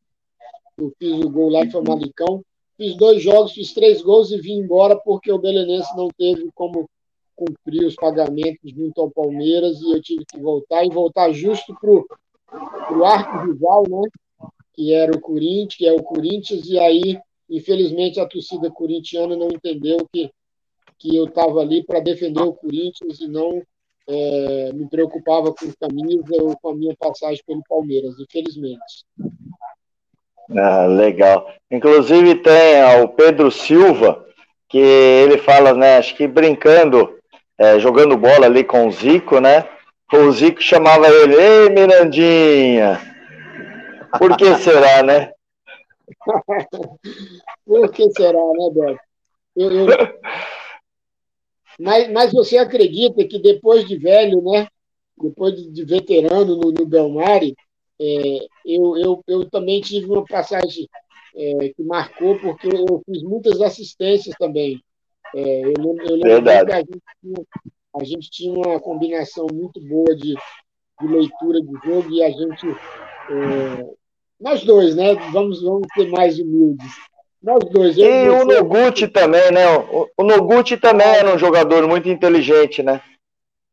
[0.76, 2.44] Eu fiz o gol lá em Famalicão.
[2.76, 6.88] Fiz dois jogos, fiz três gols e vim embora porque o Belenense não teve como
[7.36, 11.90] cumprir os pagamentos junto ao Palmeiras e eu tive que voltar e voltar justo para
[12.96, 14.02] o arco rival, né?
[14.72, 17.18] Que era o Corinthians, que é o Corinthians, e aí,
[17.48, 20.30] infelizmente, a torcida corintiana não entendeu que,
[20.98, 23.62] que eu estava ali para defender o Corinthians e não
[24.08, 29.04] é, me preocupava com camisa ou com a minha passagem pelo Palmeiras, infelizmente.
[30.56, 31.50] Ah, legal.
[31.70, 34.24] Inclusive tem o Pedro Silva,
[34.68, 37.18] que ele fala, né, acho que brincando,
[37.58, 39.68] é, jogando bola ali com o Zico, né?
[40.12, 43.00] O Zico chamava ele, ei Mirandinha.
[44.18, 45.32] Por que será, né?
[47.66, 49.00] Por que será, né, Beto?
[49.56, 49.86] Eu, eu...
[51.78, 54.66] Mas, mas você acredita que depois de velho, né?
[55.16, 57.54] Depois de, veterano no, no Belmari,
[58.00, 60.88] é, eu, eu, eu também tive uma passagem
[61.36, 64.82] é, que marcou, porque eu fiz muitas assistências também.
[65.34, 67.46] É, eu lembro, eu lembro que a gente, tinha,
[67.96, 70.34] a gente, tinha, uma combinação muito boa de,
[71.00, 72.66] de leitura de jogo e a gente.
[72.68, 73.94] É,
[74.40, 75.14] nós dois, né?
[75.32, 76.92] Vamos, vamos ser mais humildes.
[77.44, 77.94] Nós dois.
[77.98, 79.68] e o Noguchi também, né?
[79.76, 83.02] O, o Noguchi também era um jogador muito inteligente, né?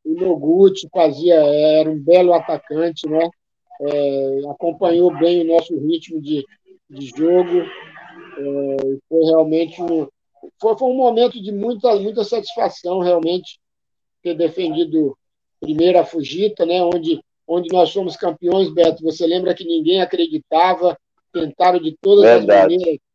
[0.03, 3.29] O Noguchi fazia, era um belo atacante, né?
[3.79, 6.45] É, acompanhou bem o nosso ritmo de,
[6.89, 7.61] de jogo.
[7.61, 10.05] É, foi realmente um,
[10.59, 13.57] foi, foi um momento de muita, muita satisfação, realmente,
[14.21, 15.17] ter defendido
[15.61, 19.01] primeiro a Fugita, né, onde, onde nós fomos campeões, Beto.
[19.03, 20.97] Você lembra que ninguém acreditava,
[21.31, 22.75] tentaram de todas Verdade.
[22.75, 23.10] as maneiras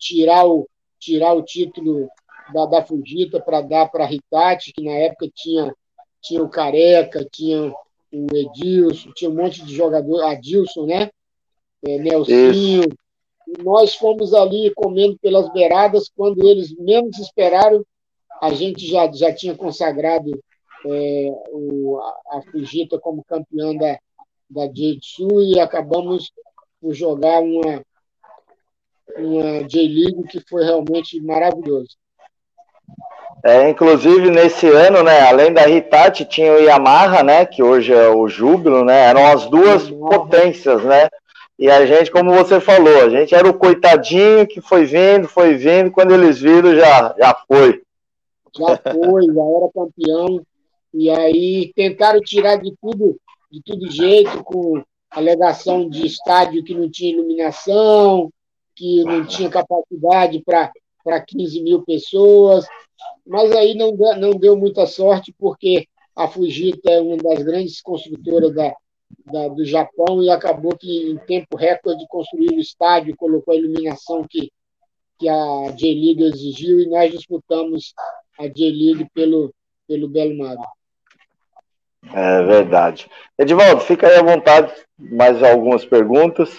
[0.00, 2.08] tirar o, tirar o título
[2.52, 5.72] da, da Fugita para dar para a Ritati, que na época tinha,
[6.20, 7.72] tinha o Careca, tinha
[8.12, 11.10] o Edilson, tinha um monte de jogador, Adilson, né?
[11.86, 12.84] É, Nelsinho.
[13.46, 17.84] E nós fomos ali comendo pelas beiradas, quando eles menos esperaram,
[18.40, 20.30] a gente já, já tinha consagrado
[20.86, 21.98] é, o,
[22.30, 23.98] a Fujita como campeã da,
[24.48, 26.32] da J-Tsu e acabamos
[26.80, 27.84] por jogar uma,
[29.24, 31.96] uma J-League que foi realmente maravilhoso.
[33.42, 38.08] É, inclusive nesse ano, né, além da Hitachi, tinha o Yamaha, né, que hoje é
[38.08, 40.10] o Júbilo, né, eram as duas Yamaha.
[40.10, 41.08] potências, né,
[41.58, 45.54] e a gente, como você falou, a gente era o coitadinho que foi vindo, foi
[45.54, 47.82] vindo, quando eles viram já, já foi.
[48.58, 50.42] Já foi, já era campeão,
[50.92, 53.18] e aí tentaram tirar de tudo,
[53.50, 58.30] de tudo jeito, com alegação de estádio que não tinha iluminação,
[58.74, 62.66] que não tinha capacidade para 15 mil pessoas,
[63.26, 68.54] mas aí não, não deu muita sorte, porque a Fujita é uma das grandes construtoras
[68.54, 68.74] da,
[69.26, 74.24] da, do Japão e acabou que, em tempo recorde, construiu o estádio, colocou a iluminação
[74.28, 74.50] que,
[75.18, 77.94] que a J-League exigiu e nós disputamos
[78.38, 79.54] a J-League pelo,
[79.86, 80.56] pelo Belo Mar.
[82.12, 83.08] É verdade.
[83.38, 86.50] Edivaldo, fica aí à vontade, mais algumas perguntas.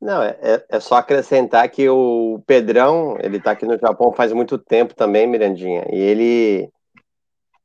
[0.00, 4.32] Não, é, é, é só acrescentar que o Pedrão, ele está aqui no Japão faz
[4.32, 6.70] muito tempo também, Mirandinha, e ele.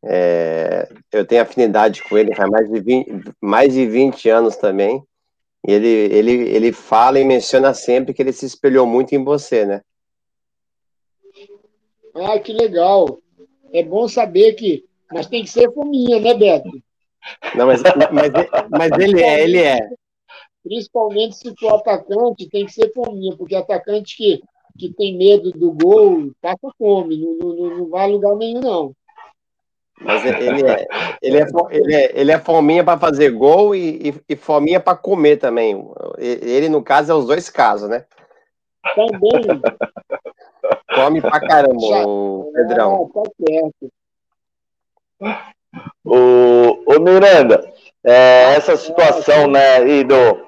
[0.03, 5.01] É, eu tenho afinidade com ele faz mais de 20, mais de 20 anos também.
[5.67, 9.65] E ele, ele, ele fala e menciona sempre que ele se espelhou muito em você,
[9.65, 9.81] né?
[12.13, 13.17] Ah, que legal.
[13.73, 14.86] É bom saber que.
[15.11, 16.69] Mas tem que ser fominha, né, Beto?
[17.55, 17.81] Não, mas,
[18.11, 18.31] mas,
[18.69, 19.79] mas ele é, ele é
[20.66, 24.41] principalmente se for atacante, tem que ser fominha, porque atacante que,
[24.78, 28.95] que tem medo do gol, passa fome, não, não, não vai a lugar nenhum, não.
[30.01, 30.88] Mas ele é,
[31.22, 34.97] ele é, ele é, ele é fominha para fazer gol e, e, e fominha para
[34.97, 35.88] comer também.
[36.18, 38.03] Ele, no caso, é os dois casos, né?
[38.93, 39.61] Também.
[40.93, 43.09] Come pra caramba, Já, o Pedrão.
[43.09, 43.91] É, tá certo.
[46.03, 50.45] O, o Miranda, é, essa situação, né, e do,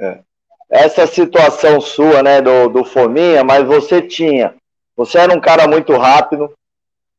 [0.00, 0.20] é.
[0.68, 4.54] Essa situação sua, né, do, do Fominha, mas você tinha.
[4.96, 6.52] Você era um cara muito rápido,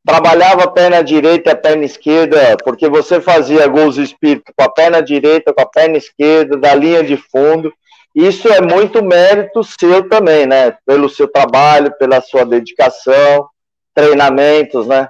[0.04, 4.70] trabalhava a perna direita e a perna esquerda, porque você fazia gols espírito com a
[4.70, 7.72] perna direita, com a perna esquerda, da linha de fundo,
[8.14, 10.76] isso é muito mérito seu também, né?
[10.84, 13.48] Pelo seu trabalho, pela sua dedicação,
[13.94, 15.08] treinamentos, né?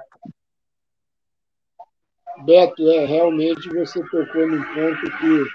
[2.45, 5.45] Beto, é, realmente você tocou num ponto que,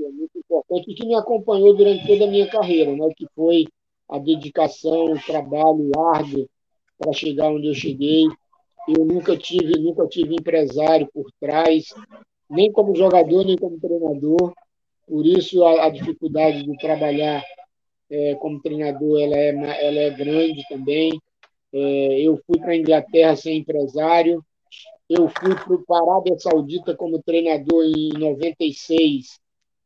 [0.00, 3.08] que, é muito importante e que me acompanhou durante toda a minha carreira, né?
[3.16, 3.66] Que foi
[4.08, 6.48] a dedicação, o trabalho árduo
[6.98, 8.24] para chegar onde eu cheguei.
[8.88, 11.94] Eu nunca tive, nunca tive empresário por trás,
[12.48, 14.52] nem como jogador, nem como treinador.
[15.06, 17.44] Por isso a, a dificuldade de trabalhar
[18.10, 21.20] é, como treinador ela é, ela é grande também.
[21.72, 24.44] É, eu fui para a Inglaterra sem empresário.
[25.08, 29.40] Eu fui para o Arábia Saudita como treinador em 96.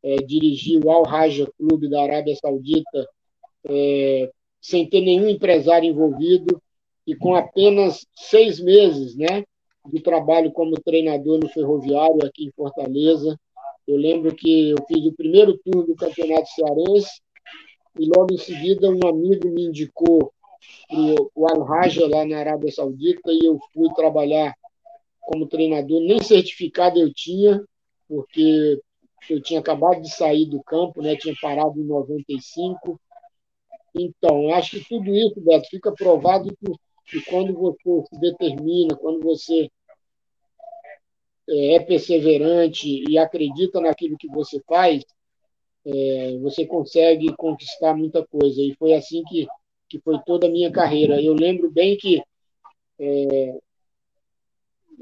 [0.07, 3.09] É, dirigi o Al Raja Clube da Arábia Saudita
[3.67, 4.29] é,
[4.61, 6.61] sem ter nenhum empresário envolvido
[7.07, 9.43] e com apenas seis meses né,
[9.91, 13.35] de trabalho como treinador no Ferroviário aqui em Fortaleza.
[13.87, 17.19] Eu lembro que eu fiz o primeiro turno do Campeonato Cearense
[17.99, 20.31] e logo em seguida um amigo me indicou
[21.35, 24.53] o Al Raja lá na Arábia Saudita e eu fui trabalhar
[25.19, 25.99] como treinador.
[26.01, 27.63] Nem certificado eu tinha,
[28.07, 28.79] porque
[29.33, 31.15] eu tinha acabado de sair do campo, né?
[31.15, 32.99] tinha parado em 95.
[33.93, 36.71] Então, acho que tudo isso, Beto, fica provado que
[37.05, 39.69] que quando você se determina, quando você
[41.47, 45.03] é, é perseverante e acredita naquilo que você faz,
[45.85, 48.61] é, você consegue conquistar muita coisa.
[48.61, 49.47] E foi assim que,
[49.87, 51.21] que foi toda a minha carreira.
[51.21, 52.21] Eu lembro bem que
[52.99, 53.59] é,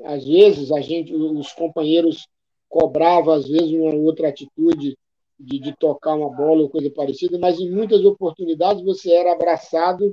[0.03, 2.27] às vezes a gente, os companheiros
[2.73, 4.97] cobravam às vezes uma outra atitude
[5.39, 10.11] de, de tocar uma bola ou coisa parecida, mas em muitas oportunidades você era abraçado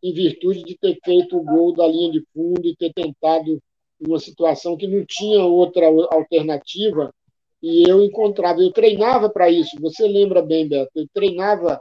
[0.00, 3.60] em virtude de ter feito o gol da linha de fundo e ter tentado
[4.00, 7.12] uma situação que não tinha outra alternativa
[7.60, 9.76] e eu encontrava, eu treinava para isso.
[9.80, 10.90] Você lembra bem, Beto?
[10.94, 11.80] Eu treinava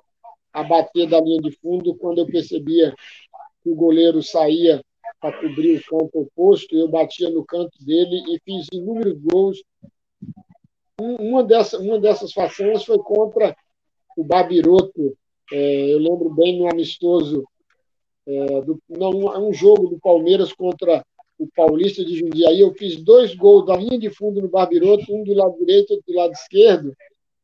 [0.51, 2.95] a bater da linha de fundo quando eu percebia
[3.63, 4.81] que o goleiro saía
[5.19, 9.63] para cobrir o campo oposto, eu batia no canto dele e fiz inúmeros gols.
[10.99, 13.55] Uma, dessa, uma dessas façanhas foi contra
[14.17, 15.15] o Babiroto.
[15.51, 17.43] É, eu lembro bem no amistoso
[18.25, 19.11] é, do, não,
[19.47, 21.03] um jogo do Palmeiras contra
[21.37, 22.59] o Paulista de Jundiaí.
[22.59, 26.05] Eu fiz dois gols da linha de fundo no Barbiroto, um do lado direito, outro
[26.07, 26.95] do lado esquerdo.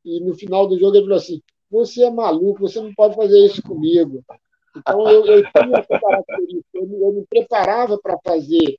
[0.05, 3.39] E no final do jogo ele falou assim: Você é maluco, você não pode fazer
[3.45, 4.23] isso comigo.
[4.77, 8.77] Então eu, eu tinha essa característica, eu, eu me preparava para fazer,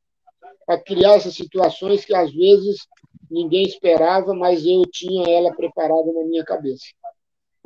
[0.66, 2.86] para criar essas situações que às vezes
[3.30, 6.86] ninguém esperava, mas eu tinha ela preparada na minha cabeça.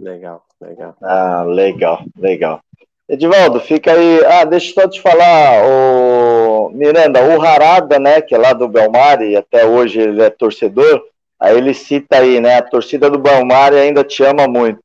[0.01, 0.97] Legal, legal.
[1.03, 2.61] Ah, legal, legal.
[3.09, 4.24] Edivaldo, fica aí.
[4.24, 8.66] Ah, deixa eu só te falar, o Miranda, o Harada, né, que é lá do
[8.66, 11.05] Belmari, até hoje ele é torcedor,
[11.39, 14.83] aí ele cita aí, né, a torcida do Belmari ainda te ama muito.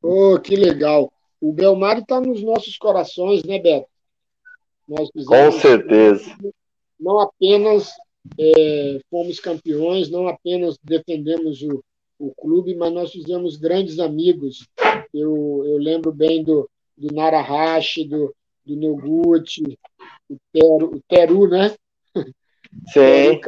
[0.00, 1.12] Oh, que legal.
[1.40, 3.88] O Belmari está nos nossos corações, né, Beto?
[5.26, 6.36] Com certeza.
[6.98, 7.92] Não apenas
[8.38, 11.82] é, fomos campeões, não apenas defendemos o,
[12.18, 14.66] o clube, mas nós fizemos grandes amigos.
[15.14, 18.34] Eu, eu lembro bem do, do Narahashi, do,
[18.64, 19.78] do Noguchi,
[20.28, 21.74] o Teru, o Teru né?
[22.92, 23.40] Sim.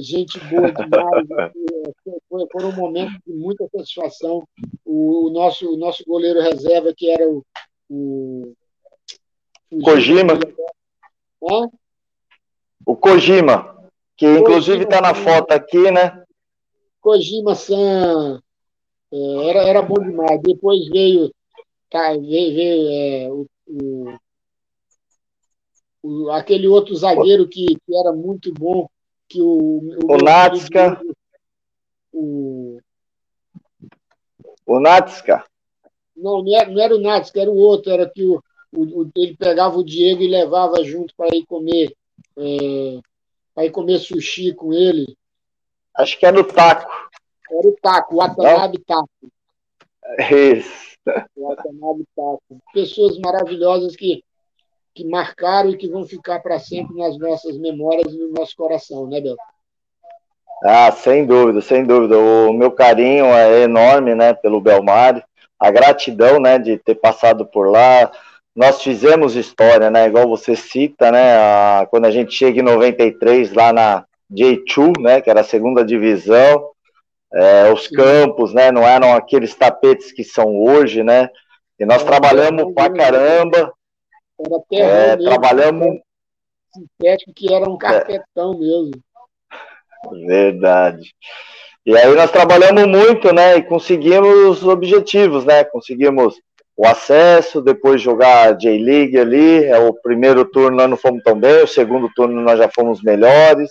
[0.00, 1.52] Gente boa demais.
[2.28, 4.46] Foi, foram momentos de muita satisfação.
[4.84, 7.44] O, nosso, o nosso goleiro reserva, que era o.
[7.88, 8.54] o,
[9.70, 10.34] o Kojima.
[11.42, 11.68] Hã?
[12.86, 16.22] O Kojima, que inclusive está na foto aqui, né?
[17.00, 18.40] Kojima-san
[19.12, 20.40] é, era, era bom demais.
[20.42, 21.32] Depois veio,
[21.90, 24.18] tá, veio, veio é, o, o,
[26.02, 28.88] o, aquele outro zagueiro que, que era muito bom,
[29.28, 29.80] que o.
[30.02, 31.00] O, o Natska.
[32.12, 32.80] O,
[34.66, 35.44] o Natska.
[36.16, 39.36] Não, não era, não era o Natska, era o outro, era que o, o, ele
[39.36, 41.94] pegava o Diego e levava junto para ir comer.
[42.36, 43.00] É,
[43.54, 45.16] para ir comer sushi com ele.
[45.94, 46.90] Acho que era o taco.
[47.50, 49.08] Era o taco, o Atanabe Taco.
[50.18, 50.96] Isso.
[51.36, 52.60] O Atanabe Taco.
[52.72, 54.24] Pessoas maravilhosas que,
[54.94, 59.06] que marcaram e que vão ficar para sempre nas nossas memórias e no nosso coração,
[59.06, 59.36] né, Beto?
[60.64, 62.18] Ah, sem dúvida, sem dúvida.
[62.18, 65.22] O meu carinho é enorme, né, pelo Belmar.
[65.58, 68.10] A gratidão, né, de ter passado por lá.
[68.54, 73.52] Nós fizemos história, né, igual você cita, né, a, quando a gente chega em 93
[73.52, 76.70] lá na, J2, né, que era a segunda divisão,
[77.32, 81.28] é, os campos, né, não eram aqueles tapetes que são hoje, né,
[81.78, 83.72] e nós trabalhamos pra caramba,
[84.72, 86.00] é, mesmo, trabalhamos...
[86.72, 88.58] Sintético que era um carpetão é.
[88.58, 88.90] mesmo.
[90.26, 91.14] Verdade.
[91.86, 93.56] E aí nós trabalhamos muito, né?
[93.56, 95.64] E conseguimos os objetivos, né?
[95.64, 96.34] Conseguimos
[96.76, 99.64] o acesso, depois jogar a J-League ali.
[99.64, 103.02] É o primeiro turno nós não fomos tão bem, o segundo turno nós já fomos
[103.02, 103.70] melhores,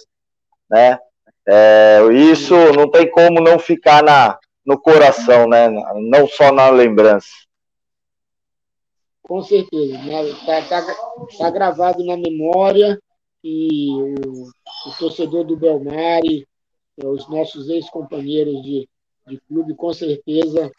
[0.70, 1.00] né?
[1.46, 5.70] É, isso não tem como não ficar na, no coração, né?
[6.10, 7.28] Não só na lembrança.
[9.34, 9.98] Com certeza.
[10.30, 10.96] Está tá,
[11.40, 13.02] tá gravado na memória
[13.44, 16.48] e o, o torcedor do Belmari,
[17.02, 18.88] é, os nossos ex-companheiros de,
[19.26, 20.72] de clube, com certeza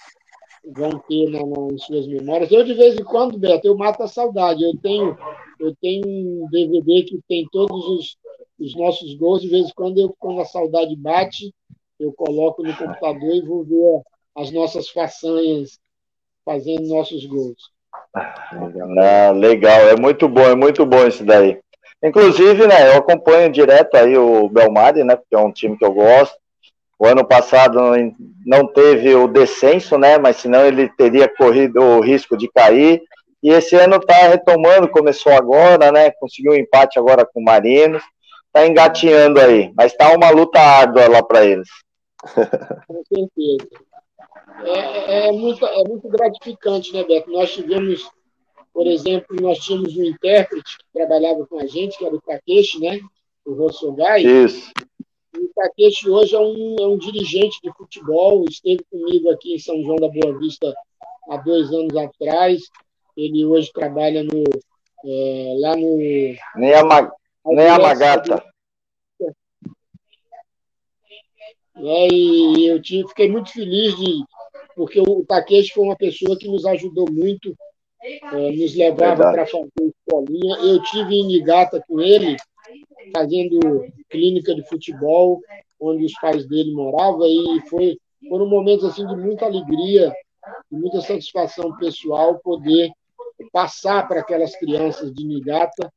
[0.72, 2.52] vão ter na, na, em suas memórias.
[2.52, 4.62] Eu, de vez em quando, Beto, eu mato a saudade.
[4.62, 5.18] Eu tenho,
[5.58, 8.16] eu tenho um DVD que tem todos os,
[8.56, 9.42] os nossos gols.
[9.42, 11.52] De vez em quando, eu, quando a saudade bate,
[11.98, 14.00] eu coloco no computador e vou ver
[14.36, 15.76] as nossas façanhas
[16.44, 17.73] fazendo nossos gols.
[18.14, 21.58] Ah, legal, é muito bom, é muito bom isso daí.
[22.02, 25.92] Inclusive, né, eu acompanho direto aí o Belmari, né, porque é um time que eu
[25.92, 26.36] gosto.
[26.98, 27.80] O ano passado
[28.46, 33.02] não teve o descenso, né, mas senão ele teria corrido o risco de cair.
[33.42, 38.02] E esse ano está retomando, começou agora, né, conseguiu um empate agora com o Marinos.
[38.46, 41.68] Está engatinhando aí, mas está uma luta árdua lá para eles.
[42.86, 43.84] Com certeza.
[44.62, 47.30] É, é, muito, é muito gratificante, né, Beto?
[47.30, 48.08] Nós tivemos
[48.74, 52.80] por exemplo, nós tínhamos um intérprete que trabalhava com a gente, que era o Takeshi,
[52.80, 52.98] né?
[53.46, 54.22] O Rossogai.
[54.22, 54.72] Isso.
[55.32, 59.58] E o Takeshi hoje é um, é um dirigente de futebol, esteve comigo aqui em
[59.60, 60.74] São João da Boa Vista
[61.30, 62.62] há dois anos atrás.
[63.16, 64.42] Ele hoje trabalha no,
[65.04, 65.96] é, lá no.
[66.56, 67.12] Nem a,
[67.46, 68.44] nem a Magata.
[71.76, 74.24] É, e eu tive, fiquei muito feliz de,
[74.74, 77.54] porque o Takeshi foi uma pessoa que nos ajudou muito
[78.04, 80.56] é, nos levava para fazer escolinha.
[80.56, 82.36] Eu tive em Nigata com ele,
[83.16, 83.58] fazendo
[84.10, 85.40] clínica de futebol,
[85.80, 87.96] onde os pais dele moravam, e foi,
[88.28, 90.12] foram momentos assim, de muita alegria,
[90.70, 92.90] de muita satisfação pessoal poder
[93.52, 95.90] passar para aquelas crianças de Nigata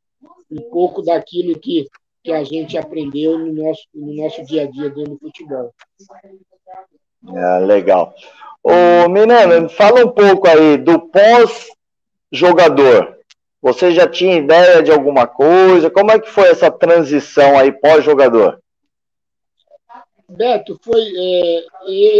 [0.49, 1.87] um pouco daquilo que,
[2.23, 5.73] que a gente aprendeu no nosso, no nosso dia a dia dentro do futebol.
[7.35, 8.13] É, legal.
[8.63, 11.67] Ô, Minano, fala um pouco aí do pós
[12.31, 13.17] jogador,
[13.61, 15.89] você já tinha ideia de alguma coisa?
[15.89, 18.61] Como é que foi essa transição aí pós-jogador?
[20.29, 21.65] Beto, foi, é,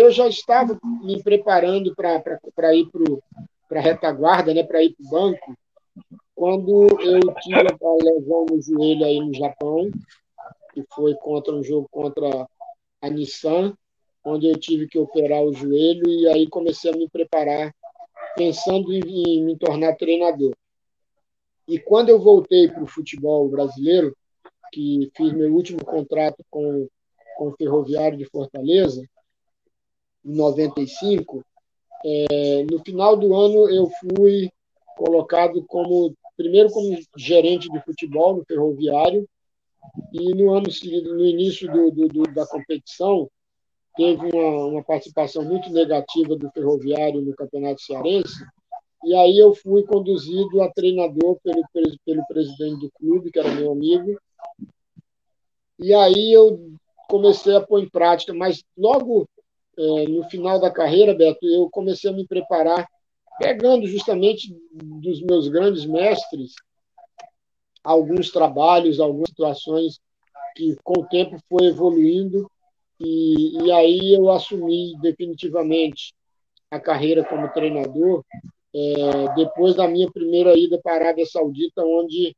[0.02, 2.88] eu já estava me preparando para ir
[3.68, 5.58] para a retaguarda, né, para ir para o banco,
[6.34, 9.92] quando eu tive a lesão no joelho aí no Japão,
[10.74, 12.48] que foi contra um jogo contra
[13.02, 13.74] a Nissan,
[14.28, 17.74] onde eu tive que operar o joelho e aí comecei a me preparar
[18.36, 20.54] pensando em, em me tornar treinador.
[21.68, 24.16] E quando eu voltei para o futebol brasileiro,
[24.72, 26.88] que fiz meu último contrato com,
[27.38, 29.02] com o Ferroviário de Fortaleza,
[30.26, 31.42] em 95,
[32.06, 34.50] é, no final do ano eu fui
[34.98, 39.28] colocado como primeiro como gerente de futebol no Ferroviário
[40.14, 43.30] e no ano no início do, do, do, da competição
[43.98, 48.46] teve uma, uma participação muito negativa do Ferroviário no Campeonato Cearense,
[49.04, 51.62] e aí eu fui conduzido a treinador pelo,
[52.06, 54.18] pelo presidente do clube, que era meu amigo,
[55.80, 56.78] e aí eu
[57.10, 59.28] comecei a pôr em prática, mas logo
[59.78, 62.88] é, no final da carreira, Beto, eu comecei a me preparar,
[63.40, 66.54] pegando justamente dos meus grandes mestres
[67.84, 70.00] alguns trabalhos, algumas situações
[70.56, 72.50] que com o tempo foi evoluindo
[73.00, 76.14] e, e aí eu assumi definitivamente
[76.70, 78.24] a carreira como treinador
[78.74, 82.36] é, depois da minha primeira ida para a Arábia Saudita, onde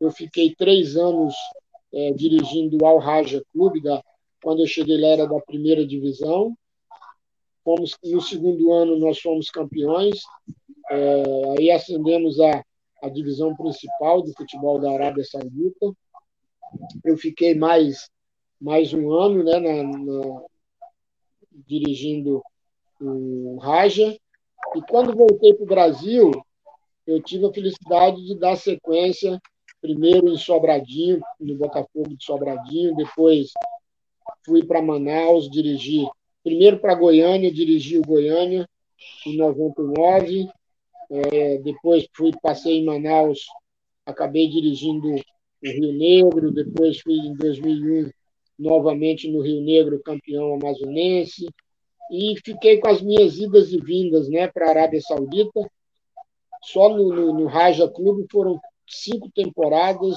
[0.00, 1.34] eu fiquei três anos
[1.92, 4.02] é, dirigindo o Al Raja Clube, da,
[4.42, 6.56] quando eu cheguei lá era da primeira divisão.
[7.64, 10.20] Fomos, no segundo ano nós fomos campeões,
[10.90, 12.64] é, aí ascendemos a,
[13.02, 15.92] a divisão principal do futebol da Arábia Saudita.
[17.04, 18.08] Eu fiquei mais
[18.60, 20.42] mais um ano né, na, na,
[21.66, 22.42] dirigindo
[23.00, 24.14] o Raja.
[24.76, 26.30] E quando voltei para o Brasil,
[27.06, 29.40] eu tive a felicidade de dar sequência,
[29.80, 33.50] primeiro em Sobradinho, no Botafogo de Sobradinho, depois
[34.44, 36.06] fui para Manaus dirigir,
[36.44, 38.68] primeiro para Goiânia, dirigi o Goiânia
[39.26, 40.48] em 99,
[41.10, 43.46] é, depois fui passei em Manaus,
[44.04, 45.20] acabei dirigindo o
[45.62, 48.10] Rio Negro, depois fui em 2001
[48.60, 51.48] novamente no Rio Negro, campeão amazonense,
[52.10, 55.60] e fiquei com as minhas idas e vindas né, para a Arábia Saudita.
[56.62, 60.16] Só no, no, no Raja Clube foram cinco temporadas.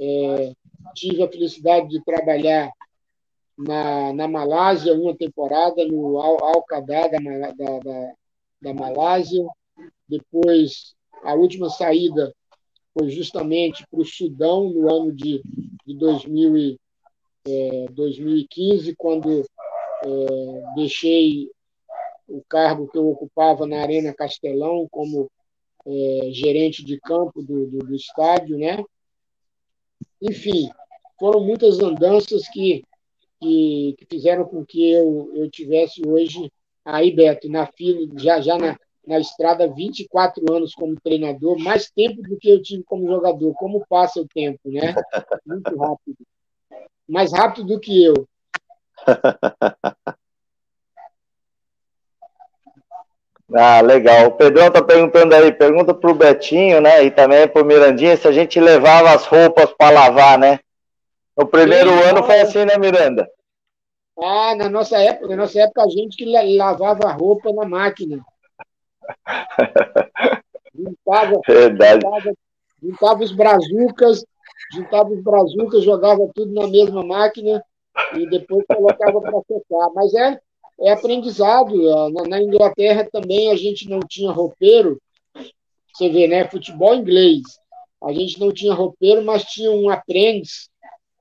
[0.00, 0.52] É,
[0.94, 2.70] tive a felicidade de trabalhar
[3.56, 8.12] na, na Malásia uma temporada, no Al-Qadá da, da, da,
[8.62, 9.46] da Malásia.
[10.08, 12.34] Depois, a última saída
[12.98, 15.42] foi justamente para o Sudão no ano de,
[15.86, 16.80] de 2000 e,
[17.46, 19.40] é, 2015, quando
[20.04, 21.50] é, deixei
[22.28, 25.30] o cargo que eu ocupava na Arena Castelão como
[25.86, 28.82] é, gerente de campo do, do, do, estádio, né?
[30.20, 30.70] Enfim,
[31.18, 32.84] foram muitas andanças que,
[33.40, 36.52] que, que, fizeram com que eu, eu tivesse hoje
[36.84, 42.22] aí, Beto, na fila, já, já na, na estrada 24 anos como treinador, mais tempo
[42.22, 43.54] do que eu tive como jogador.
[43.54, 44.94] Como passa o tempo, né?
[45.46, 46.18] Muito rápido.
[47.10, 48.14] Mais rápido do que eu.
[53.52, 54.28] Ah, legal.
[54.28, 57.02] O Pedrão está perguntando aí, pergunta para o Betinho, né?
[57.02, 60.60] E também para o Mirandinha se a gente levava as roupas para lavar, né?
[61.34, 63.28] O primeiro Sim, ano foi assim, né, Miranda?
[64.16, 66.24] Ah, na nossa época, na nossa época a gente que
[66.56, 68.24] lavava a roupa na máquina.
[70.72, 72.04] Juntava, Verdade.
[72.04, 72.32] Juntava,
[72.80, 74.24] juntava os brazucas,
[74.72, 77.62] juntava os brazucas, jogava tudo na mesma máquina
[78.16, 79.90] e depois colocava para secar.
[79.94, 80.40] Mas é,
[80.80, 81.74] é aprendizado.
[82.10, 85.00] Na, na, Inglaterra também a gente não tinha roupeiro.
[85.92, 86.48] Você vê, né?
[86.48, 87.42] Futebol inglês.
[88.02, 90.70] A gente não tinha roupeiro, mas tinha um aprendiz,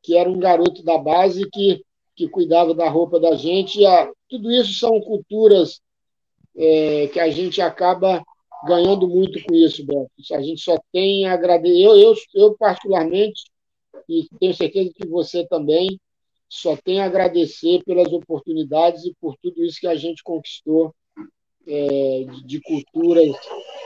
[0.01, 1.84] que era um garoto da base que,
[2.15, 3.85] que cuidava da roupa da gente.
[3.85, 5.81] A, tudo isso são culturas
[6.55, 8.23] é, que a gente acaba
[8.65, 10.10] ganhando muito com isso, Beto.
[10.34, 11.81] A gente só tem a agradecer.
[11.81, 13.44] Eu, eu, eu, particularmente,
[14.07, 15.99] e tenho certeza que você também,
[16.48, 20.94] só tem a agradecer pelas oportunidades e por tudo isso que a gente conquistou
[21.68, 23.36] é, de, culturas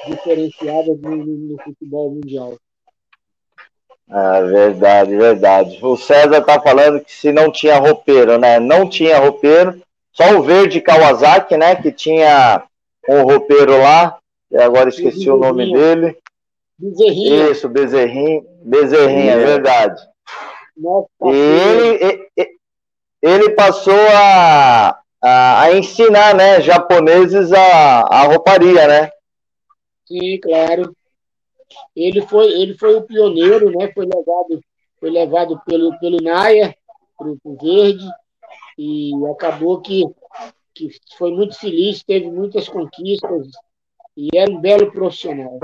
[0.08, 2.58] diferenciadas no, no, futebol mundial.
[4.10, 5.80] Ah, verdade, verdade.
[5.82, 8.60] O César está falando que se não tinha roupeiro, né?
[8.60, 9.82] Não tinha roupeiro,
[10.14, 11.76] só o Verde Kawasaki, né?
[11.76, 12.64] Que tinha
[13.10, 14.18] um roupeiro lá,
[14.54, 16.16] e agora esqueci o nome dele.
[16.78, 17.50] Bezerrinha.
[17.50, 18.44] Isso, Bezerrinha.
[18.62, 20.00] Bezerrinha, é verdade.
[20.78, 22.30] Nossa, e ele,
[23.20, 29.10] ele passou a, a, a, ensinar, né, japoneses a, a rouparia, né?
[30.06, 30.96] Sim, claro.
[31.96, 33.92] Ele foi, ele foi o pioneiro, né?
[33.92, 34.62] Foi levado,
[35.00, 36.76] foi levado pelo, pelo Nair
[37.18, 38.06] para o Verde
[38.78, 40.04] e acabou que,
[40.76, 43.48] que foi muito feliz, teve muitas conquistas
[44.16, 45.60] e era um belo profissional.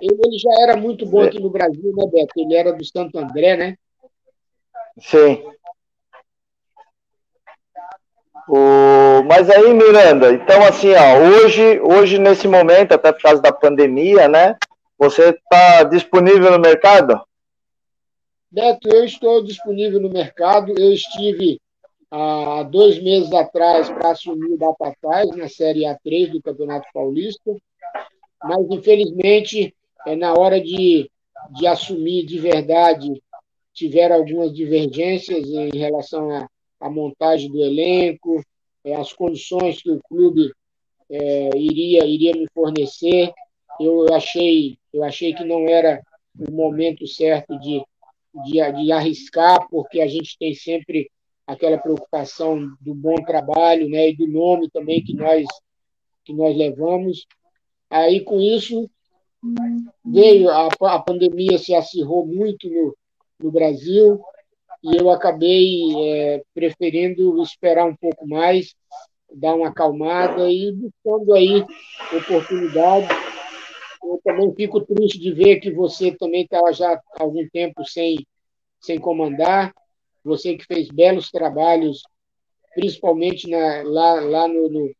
[0.00, 2.32] Ele, já era muito bom aqui no Brasil, né, Beto?
[2.36, 3.76] Ele era do Santo André, né?
[5.00, 5.42] Sim.
[8.48, 9.22] O...
[9.24, 14.26] Mas aí, Miranda, então assim, ó, hoje, hoje, nesse momento, até por causa da pandemia,
[14.28, 14.56] né?
[14.98, 17.20] Você está disponível no mercado?
[18.50, 20.72] Beto, eu estou disponível no mercado.
[20.78, 21.60] Eu estive
[22.10, 27.54] há dois meses atrás para assumir o Batatais na Série A3 do Campeonato Paulista,
[28.42, 29.74] mas infelizmente,
[30.06, 31.10] é, na hora de,
[31.56, 33.22] de assumir de verdade,
[33.72, 36.48] tiveram algumas divergências em relação à,
[36.80, 38.42] à montagem do elenco,
[38.84, 40.52] é, as condições que o clube
[41.10, 43.32] é, iria, iria me fornecer.
[43.80, 46.02] Eu achei, eu achei que não era
[46.38, 47.82] o momento certo de,
[48.44, 51.10] de, de arriscar, porque a gente tem sempre
[51.46, 55.46] aquela preocupação do bom trabalho, né, e do nome também que nós
[56.24, 57.26] que nós levamos.
[57.90, 58.90] Aí com isso
[60.04, 62.96] veio a, a pandemia se acirrou muito no,
[63.40, 64.20] no Brasil
[64.82, 68.74] e eu acabei é, preferindo esperar um pouco mais,
[69.34, 71.64] dar uma acalmada e buscando aí
[72.16, 73.08] oportunidades.
[74.02, 78.24] Eu também fico triste de ver que você também estava já há algum tempo sem,
[78.80, 79.74] sem comandar
[80.24, 82.02] você que fez belos trabalhos,
[82.74, 84.90] principalmente na, lá, lá no, no,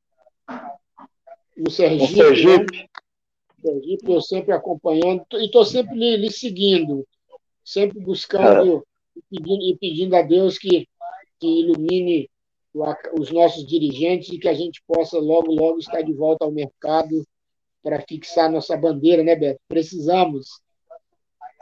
[1.58, 2.12] no Sergipe.
[2.12, 2.76] No Sergipe.
[2.76, 2.88] Né?
[3.60, 7.04] Sergipe, eu sempre acompanhando, e estou sempre lhe, lhe, seguindo,
[7.64, 8.86] sempre buscando
[9.16, 10.86] e, pedindo, e pedindo a Deus que,
[11.40, 12.30] que ilumine
[13.18, 17.26] os nossos dirigentes e que a gente possa logo, logo estar de volta ao mercado
[17.82, 19.60] para fixar nossa bandeira, né, Beto?
[19.68, 20.60] Precisamos.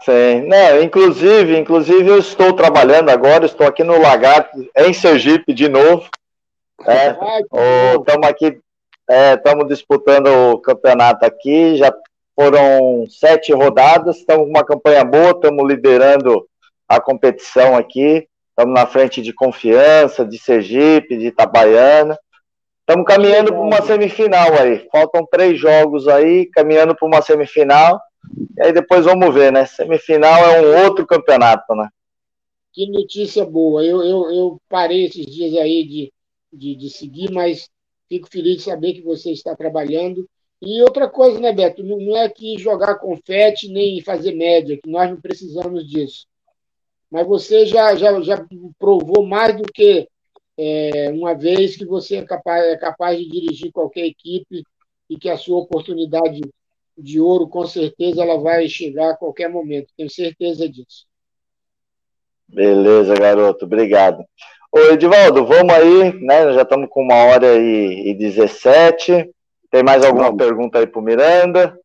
[0.02, 5.68] Sim, não, inclusive, inclusive eu estou trabalhando agora, estou aqui no Lagarto, em Sergipe de
[5.68, 6.10] novo.
[6.78, 8.60] Estamos é, aqui,
[9.08, 11.94] estamos é, disputando o campeonato aqui, já
[12.34, 16.46] foram sete rodadas, estamos com uma campanha boa, estamos liderando
[16.88, 22.18] a competição aqui, estamos na frente de Confiança, de Sergipe, de Itabaiana.
[22.80, 24.86] Estamos caminhando para uma semifinal aí.
[24.92, 28.00] Faltam três jogos aí, caminhando para uma semifinal.
[28.56, 29.66] E aí depois vamos ver, né?
[29.66, 31.88] Semifinal é um outro campeonato, né?
[32.72, 33.84] Que notícia boa.
[33.84, 36.12] Eu, eu, eu parei esses dias aí de,
[36.52, 37.68] de, de seguir, mas
[38.08, 40.28] fico feliz de saber que você está trabalhando.
[40.60, 41.82] E outra coisa, né, Beto?
[41.82, 46.26] Não é que jogar confete nem fazer média, que nós não precisamos disso.
[47.10, 48.46] Mas você já, já, já
[48.78, 50.08] provou mais do que
[50.58, 54.62] é, uma vez que você é capaz, é capaz de dirigir qualquer equipe
[55.08, 56.40] e que a sua oportunidade
[56.96, 59.92] de ouro, com certeza, ela vai chegar a qualquer momento.
[59.96, 61.06] Tenho certeza disso.
[62.48, 63.66] Beleza, garoto.
[63.66, 64.24] Obrigado.
[64.76, 66.52] Ô, Edivaldo, vamos aí, né?
[66.52, 69.32] Já estamos com uma hora e, e 17.
[69.70, 70.36] Tem mais alguma vamos.
[70.36, 71.80] pergunta aí para o Miranda?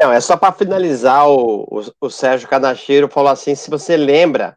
[0.00, 4.56] Não, é só para finalizar, o, o, o, Sérgio Canacheiro falou assim, se você lembra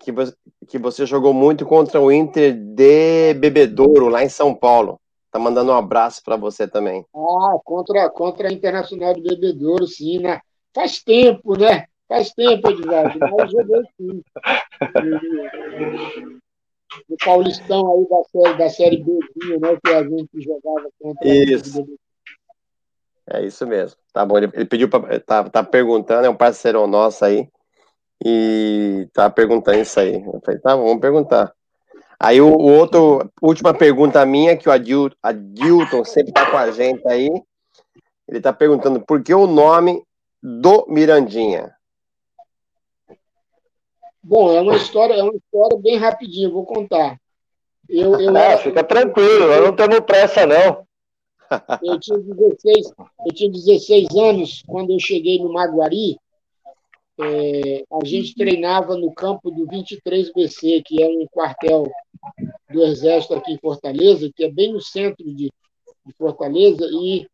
[0.00, 0.34] que você,
[0.66, 5.00] que você jogou muito contra o Inter de Bebedouro, lá em São Paulo.
[5.30, 7.06] Tá mandando um abraço para você também.
[7.14, 10.40] Ah, contra, contra a Internacional de Bebedouro, sim, né?
[10.74, 11.84] Faz tempo, né?
[12.08, 14.20] Faz tempo, Edvaldo, mas joguei sim.
[17.08, 19.12] O Paulistão aí da série, da série B,
[19.58, 19.78] né?
[19.84, 21.86] Que a gente jogava contra Isso.
[23.30, 23.98] É isso mesmo.
[24.12, 27.48] Tá bom, ele, ele pediu para tá, tá perguntando, é um parceiro nosso aí.
[28.24, 30.14] E tá perguntando isso aí.
[30.14, 31.52] Eu falei, tá, vamos perguntar.
[32.18, 36.70] Aí o, o outro, última pergunta minha, que o Adil, Adilton sempre tá com a
[36.70, 37.30] gente aí.
[38.26, 40.02] Ele tá perguntando por que o nome
[40.42, 41.77] do Mirandinha?
[44.22, 47.18] Bom, é uma história, é uma história bem rapidinha, vou contar.
[47.88, 48.58] Eu, eu era...
[48.58, 50.86] fica tranquilo, nós não temos pressa, não.
[51.82, 52.92] Eu tinha, 16,
[53.26, 56.18] eu tinha 16 anos quando eu cheguei no Maguari.
[57.20, 61.90] É, a gente treinava no campo do 23BC, que é um quartel
[62.70, 65.50] do Exército aqui em Fortaleza, que é bem no centro de,
[66.06, 67.26] de Fortaleza, e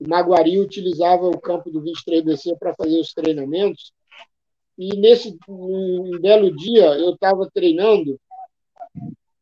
[0.00, 3.92] o Maguari utilizava o campo do 23BC para fazer os treinamentos.
[4.80, 8.18] E nesse um belo dia, eu estava treinando,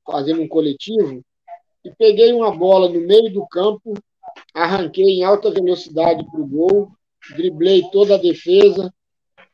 [0.05, 1.23] fazendo um coletivo,
[1.85, 3.94] e peguei uma bola no meio do campo,
[4.52, 6.90] arranquei em alta velocidade para o gol,
[7.36, 8.93] driblei toda a defesa,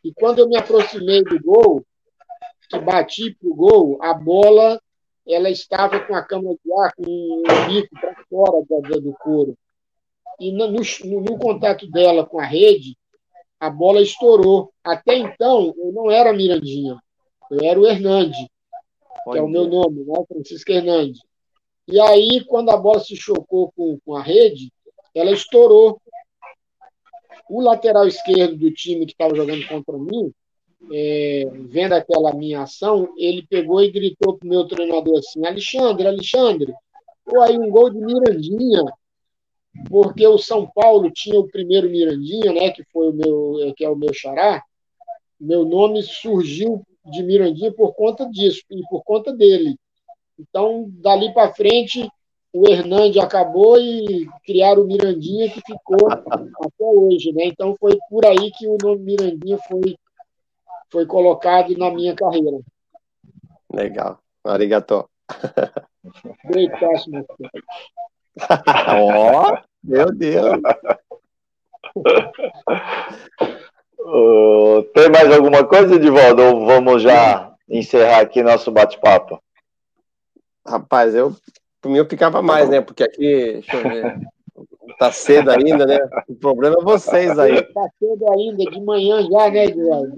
[0.02, 1.84] e quando eu me aproximei do gol,
[2.70, 4.80] que bati para o gol, a bola
[5.28, 8.64] ela estava com a câmera de ar, com o bico para fora
[9.02, 9.54] do couro.
[10.40, 10.80] E no, no,
[11.20, 12.96] no, contato dela com a rede,
[13.58, 14.72] a bola estourou.
[14.82, 16.98] Até então, eu não era Mirandinha,
[17.50, 18.38] eu era o Hernandes,
[19.30, 20.24] que é o meu nome, né?
[20.28, 21.20] Francisco Hernandes.
[21.86, 24.72] E aí, quando a bola se chocou com, com a rede,
[25.14, 26.00] ela estourou.
[27.48, 30.32] O lateral esquerdo do time que estava jogando contra mim,
[30.92, 36.06] é, vendo aquela minha ação, ele pegou e gritou para o meu treinador assim: Alexandre,
[36.06, 36.72] Alexandre,
[37.24, 38.84] pô, aí um gol de Mirandinha,
[39.88, 43.90] porque o São Paulo tinha o primeiro Mirandinha, né, que foi o meu, que é
[43.90, 44.62] o meu xará.
[45.40, 49.76] Meu nome surgiu de Mirandinha por conta disso e por conta dele.
[50.38, 52.08] Então, dali para frente,
[52.52, 57.32] o Hernandes acabou e criaram o Mirandinha, que ficou até hoje.
[57.32, 57.46] Né?
[57.46, 59.96] Então, foi por aí que o nome Mirandinha foi,
[60.90, 62.60] foi colocado na minha carreira.
[63.72, 64.18] Legal.
[64.44, 65.08] Arigato.
[66.50, 67.24] Deitaço, meu
[68.88, 70.60] Ó, oh, meu Deus.
[73.98, 76.42] Uh, tem mais alguma coisa, Edivaldo?
[76.42, 79.42] Ou vamos já encerrar aqui nosso bate-papo?
[80.66, 81.36] Rapaz, eu
[81.84, 82.80] por mim eu ficava mais, né?
[82.80, 84.18] Porque aqui, deixa eu ver.
[84.98, 85.98] Tá cedo ainda, né?
[86.26, 87.60] O problema é vocês aí.
[87.60, 90.16] Tá cedo ainda, de manhã já, né, Eduardo?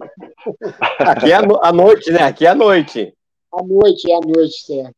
[1.00, 2.22] Aqui é a noite, né?
[2.22, 3.12] Aqui é a noite.
[3.52, 4.94] A noite, é a noite, certo.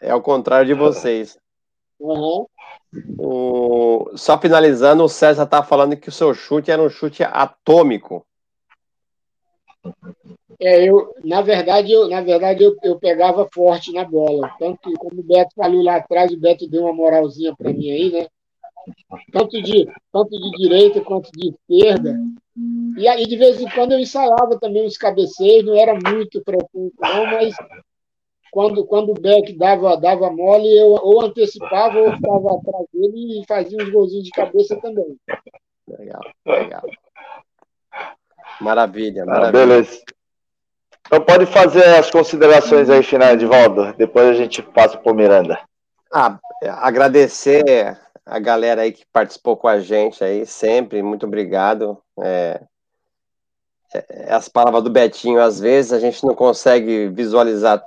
[0.00, 1.38] É ao contrário de vocês.
[1.98, 2.46] Uhum.
[3.18, 4.10] O...
[4.16, 8.26] Só finalizando, o César tá falando que o seu chute era um chute atômico.
[10.60, 14.54] É, eu, na verdade, eu, na verdade eu, eu pegava forte na bola.
[14.58, 18.12] Tanto como o Beto falou lá atrás, o Beto deu uma moralzinha para mim aí,
[18.12, 18.26] né?
[19.32, 22.18] Tanto de, tanto de direita quanto de esquerda.
[22.96, 26.94] E aí, de vez em quando, eu ensaiava também os cabeceiros, não era muito frequente,
[26.98, 27.54] não, mas
[28.56, 33.46] quando, quando o Beck dava, dava mole, eu ou antecipava ou ficava atrás dele e
[33.46, 35.14] fazia uns golzinhos de cabeça também.
[35.86, 36.82] Legal, legal.
[38.58, 39.48] Maravilha, ah, maravilha.
[39.48, 40.02] Ah, beleza.
[41.06, 43.92] Então pode fazer as considerações aí finais, Edivaldo.
[43.98, 45.60] Depois a gente passa para o Miranda.
[46.10, 46.38] Ah,
[46.80, 51.98] agradecer a galera aí que participou com a gente aí, sempre, muito obrigado.
[52.18, 52.62] É,
[53.92, 57.84] é, as palavras do Betinho, às vezes a gente não consegue visualizar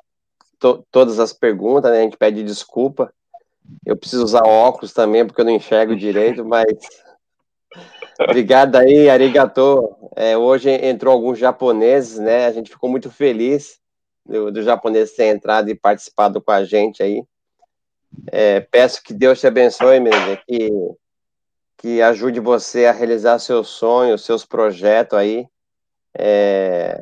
[0.60, 2.00] to, todas as perguntas, né?
[2.00, 3.14] A gente pede desculpa.
[3.86, 6.66] Eu preciso usar óculos também, porque eu não enxergo direito, mas
[8.20, 9.96] Obrigado aí, Arigato.
[10.14, 12.48] É, hoje entrou alguns japoneses, né?
[12.48, 13.80] A gente ficou muito feliz.
[14.26, 17.24] do, do japonês ter entrado e participado com a gente aí.
[18.32, 20.70] É, peço que Deus te abençoe, menina, que,
[21.78, 25.48] que ajude você a realizar seus sonhos, seus projetos aí.
[26.14, 27.00] É,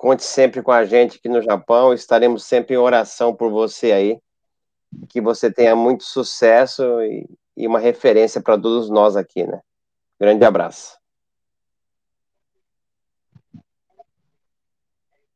[0.00, 4.18] conte sempre com a gente aqui no Japão, estaremos sempre em oração por você aí.
[5.10, 9.60] Que você tenha muito sucesso e, e uma referência para todos nós aqui, né?
[10.18, 10.98] Grande abraço.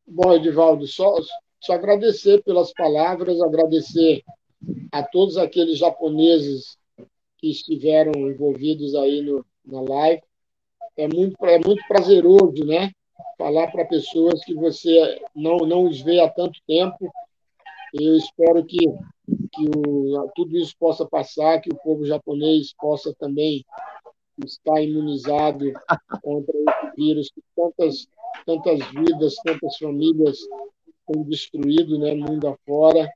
[0.06, 1.14] Bom, Edivaldo, só,
[1.60, 4.22] só agradecer pelas palavras, agradecer
[4.90, 6.78] a todos aqueles japoneses
[7.36, 10.22] que estiveram envolvidos aí no, na live.
[10.96, 12.90] É muito, é muito prazeroso, né?
[13.38, 17.12] Falar para pessoas que você não, não os vê há tanto tempo.
[17.92, 23.64] Eu espero que, que o, tudo isso possa passar, que o povo japonês possa também
[24.44, 25.72] estar imunizado
[26.22, 28.08] contra esse vírus que tantas,
[28.44, 30.38] tantas vidas, tantas famílias
[31.06, 33.08] têm destruído, né, mundo afora.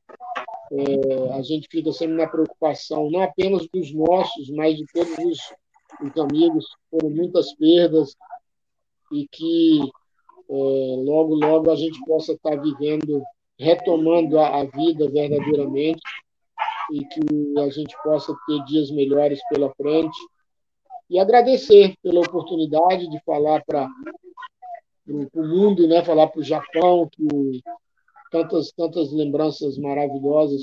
[0.70, 5.38] É, a gente fica sempre na preocupação, não apenas dos nossos, mas de todos os,
[6.02, 6.66] os amigos.
[6.90, 8.14] Foram muitas perdas
[9.12, 9.80] e que
[10.51, 13.22] é, logo, logo a gente possa estar vivendo,
[13.59, 16.01] retomando a, a vida verdadeiramente
[16.90, 20.18] e que a gente possa ter dias melhores pela frente.
[21.10, 23.89] E agradecer pela oportunidade de falar para
[25.06, 26.05] o mundo, né?
[26.05, 27.62] falar para o Japão, que
[28.30, 30.60] tantas, tantas lembranças maravilhosas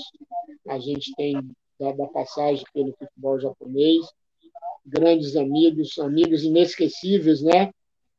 [0.68, 1.36] a gente tem
[1.80, 4.06] da, da passagem pelo futebol japonês.
[4.86, 7.72] Grandes amigos, amigos inesquecíveis, né?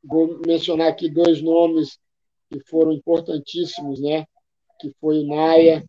[0.09, 1.99] Vou mencionar aqui dois nomes
[2.51, 4.25] que foram importantíssimos, né?
[4.81, 5.85] Que foi o Naya,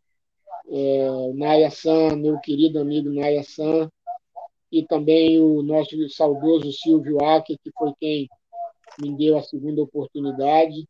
[0.69, 3.89] é, Naya San, meu querido amigo Naya San,
[4.71, 8.27] e também o nosso saudoso Silvio Acker, que foi quem
[8.99, 10.87] me deu a segunda oportunidade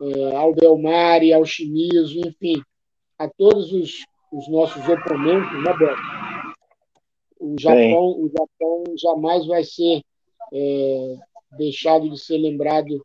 [0.00, 2.60] é, ao Belmari, ao Chimizo, enfim,
[3.18, 6.12] a todos os, os nossos oponentes, né, Beto?
[7.40, 10.02] O Japão, o Japão jamais vai ser
[10.52, 11.16] é,
[11.56, 13.04] deixado de ser lembrado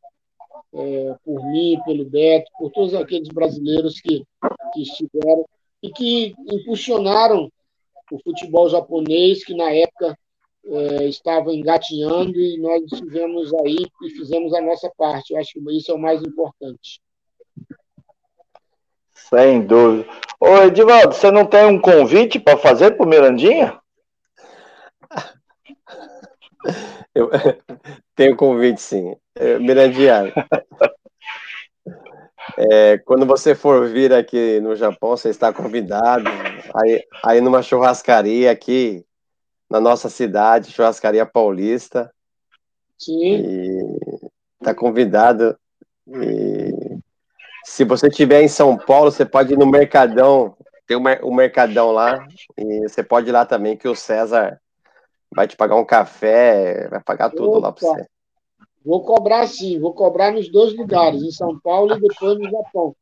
[0.73, 4.23] é, por mim, pelo Beto, por todos aqueles brasileiros que,
[4.73, 5.45] que estiveram
[5.81, 7.51] e que impulsionaram
[8.11, 10.17] o futebol japonês, que na época
[10.65, 15.33] é, estava engatinhando e nós estivemos aí e fizemos a nossa parte.
[15.33, 17.01] Eu acho que isso é o mais importante.
[19.13, 20.07] Sem dúvida.
[20.39, 23.79] Ô, Edivaldo, você não tem um convite para fazer para o Mirandinha?
[27.17, 27.31] Eu
[28.15, 29.15] tenho convite, sim.
[29.33, 30.31] É, Mirandinha,
[32.55, 36.29] é, quando você for vir aqui no Japão, você está convidado
[36.75, 39.03] aí, aí numa churrascaria aqui
[39.67, 42.13] na nossa cidade, Churrascaria Paulista.
[42.99, 43.97] Sim.
[44.61, 45.57] Está convidado.
[46.07, 46.99] E
[47.65, 50.55] se você estiver em São Paulo, você pode ir no Mercadão.
[50.85, 52.25] Tem o um Mercadão lá.
[52.55, 54.61] E você pode ir lá também, que o César
[55.33, 57.59] vai te pagar um café, vai pagar tudo Opa.
[57.59, 58.07] lá para você.
[58.85, 62.95] Vou cobrar sim, vou cobrar nos dois lugares, em São Paulo e depois no Japão.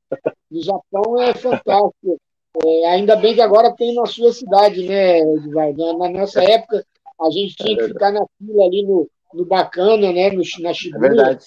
[0.49, 2.17] No Japão é fantástico.
[2.63, 5.97] É, ainda bem que agora tem na sua cidade, né, Edvaldo?
[5.97, 6.85] Na nossa época,
[7.21, 10.73] a gente tinha é que ficar na fila ali no, no Bacana, né, no, na
[10.73, 11.05] Shibuya.
[11.05, 11.45] É verdade.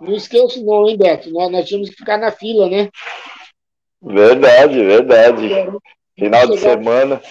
[0.00, 1.30] Não esqueço não, hein, Beto?
[1.30, 2.90] Nós, nós tínhamos que ficar na fila, né?
[4.02, 5.48] Verdade, verdade.
[6.18, 7.22] Final de semana.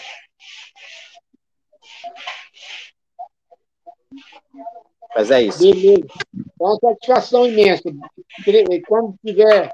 [5.15, 5.60] Mas é isso.
[5.60, 6.07] Beleza.
[6.35, 7.84] É uma satisfação imensa.
[8.88, 9.72] Quando tiver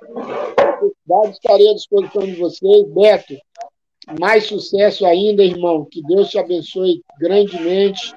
[0.82, 2.88] necessidade, estarei à disposição de vocês.
[2.94, 3.36] Beto,
[4.20, 5.86] mais sucesso ainda, irmão.
[5.86, 8.14] Que Deus te abençoe grandemente.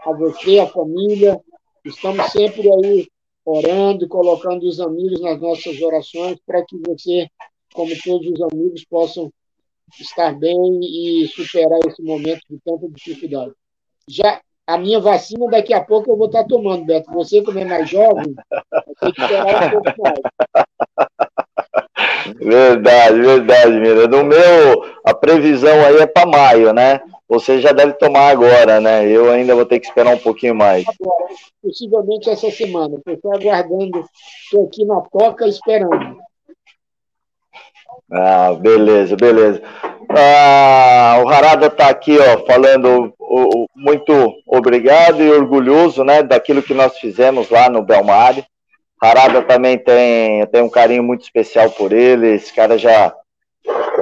[0.00, 1.40] A você, a família.
[1.84, 3.06] Estamos sempre aí
[3.44, 7.28] orando, colocando os amigos nas nossas orações para que você,
[7.72, 9.32] como todos os amigos, possam
[10.00, 13.52] estar bem e superar esse momento de tanta dificuldade.
[14.08, 17.12] Já a minha vacina daqui a pouco eu vou estar tomando, Beto.
[17.12, 18.34] Você, como é mais jovem,
[19.00, 20.20] ter que esperar um pouco mais.
[22.40, 24.08] Verdade, verdade, Mira.
[24.08, 27.00] No meu, a previsão aí é para maio, né?
[27.28, 29.08] Você já deve tomar agora, né?
[29.08, 30.84] Eu ainda vou ter que esperar um pouquinho mais.
[31.00, 31.28] Agora,
[31.62, 33.00] possivelmente essa semana.
[33.06, 34.04] Estou aguardando,
[34.44, 36.18] estou aqui na toca esperando.
[38.10, 39.62] Ah, beleza, beleza.
[40.10, 46.74] Ah, o Harada está aqui, ó, falando o, muito obrigado e orgulhoso, né, daquilo que
[46.74, 48.44] nós fizemos lá no Belmari.
[49.02, 52.34] Harada também tem, tem um carinho muito especial por ele.
[52.34, 53.14] Esse cara já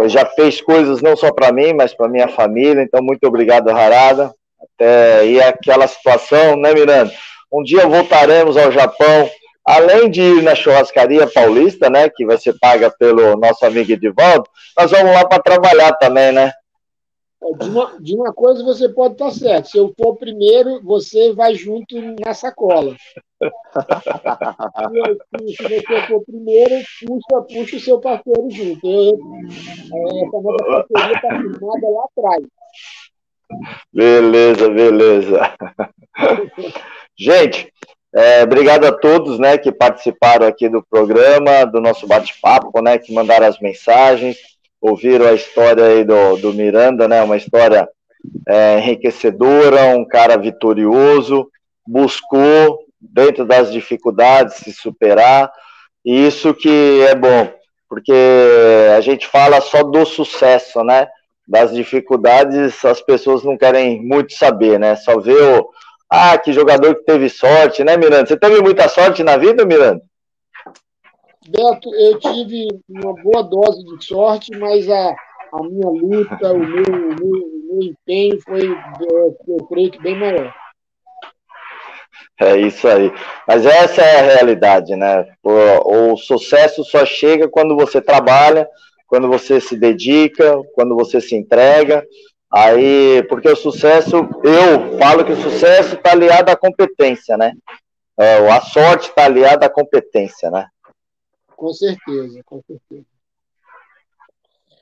[0.06, 2.82] já fez coisas não só para mim, mas para minha família.
[2.82, 4.32] Então, muito obrigado, Harada.
[4.62, 7.12] Até, e aquela situação, né, Miranda?
[7.52, 9.28] Um dia voltaremos ao Japão
[9.66, 14.49] além de ir na churrascaria paulista, né, que vai ser paga pelo nosso amigo Edivaldo,
[14.78, 16.53] nós vamos lá para trabalhar também, né?
[17.43, 19.69] É, de uma, de uma coisa você pode estar certo.
[19.69, 22.97] Se eu for primeiro, você vai junto na sacola.
[25.47, 26.74] se, você for primeiro,
[27.07, 28.86] puxa, puxa o seu parceiro junto.
[28.86, 29.19] Eu,
[29.93, 32.45] é, essa nossa parceria está firmada lá atrás.
[33.93, 35.41] Beleza, beleza.
[37.16, 37.73] Gente,
[38.15, 43.12] é, obrigado a todos né, que participaram aqui do programa, do nosso bate-papo, né, que
[43.12, 44.36] mandaram as mensagens
[44.85, 47.23] ouviram a história aí do, do Miranda, né?
[47.23, 47.89] Uma história
[48.47, 51.49] é, enriquecedora, um cara vitorioso,
[51.86, 55.51] buscou dentro das dificuldades se superar,
[56.05, 57.51] e isso que é bom,
[57.89, 58.12] porque
[58.95, 61.09] a gente fala só do sucesso, né?
[61.49, 64.97] Das dificuldades as pessoas não querem muito saber, né?
[64.97, 65.70] Só vê o
[66.15, 68.27] ah, que jogador que teve sorte, né, Miranda?
[68.27, 70.03] Você teve muita sorte na vida, Miranda?
[71.49, 75.15] Beto, eu tive uma boa dose de sorte, mas a,
[75.53, 80.19] a minha luta, o meu, o meu, o meu empenho foi, eu creio que, bem
[80.19, 80.55] maior.
[82.41, 83.12] É isso aí.
[83.47, 85.27] Mas essa é a realidade, né?
[85.43, 88.69] O, o, sucesso só chega quando você trabalha,
[89.07, 92.05] quando você se dedica, quando você se entrega.
[92.55, 97.52] Aí, porque o sucesso, eu falo que o sucesso está aliado à competência, né?
[98.16, 100.68] É, a sorte está aliada à competência, né?
[101.56, 103.06] Com certeza, com certeza.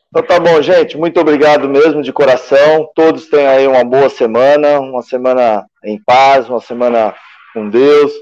[0.08, 0.98] Então tá bom, gente.
[0.98, 2.90] Muito obrigado mesmo de coração.
[2.94, 7.14] Todos tenham aí uma boa semana, uma semana em paz, uma semana
[7.54, 8.12] com Deus.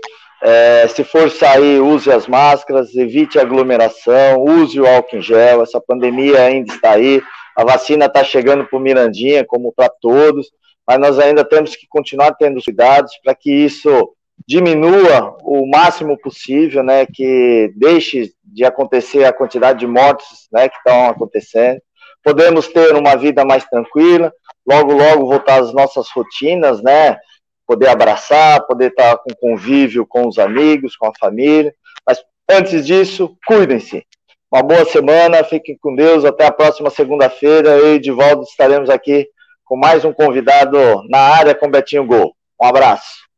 [0.41, 5.61] É, se for sair, use as máscaras, evite aglomeração, use o álcool em gel.
[5.63, 7.21] Essa pandemia ainda está aí.
[7.61, 10.51] A vacina está chegando para o Mirandinha, como para todos,
[10.89, 14.15] mas nós ainda temos que continuar tendo cuidados para que isso
[14.49, 20.77] diminua o máximo possível, né, que deixe de acontecer a quantidade de mortes, né, que
[20.79, 21.83] estão acontecendo.
[22.25, 24.33] Podemos ter uma vida mais tranquila,
[24.67, 27.19] logo, logo voltar às nossas rotinas, né,
[27.67, 31.75] poder abraçar, poder estar com convívio com os amigos, com a família.
[32.07, 34.07] Mas antes disso, cuidem-se.
[34.53, 36.25] Uma boa semana, fiquem com Deus.
[36.25, 37.69] Até a próxima segunda-feira.
[37.69, 39.31] Eu e Edivaldo estaremos aqui
[39.65, 40.77] com mais um convidado
[41.09, 42.35] na área com Betinho Gol.
[42.61, 43.29] Um abraço.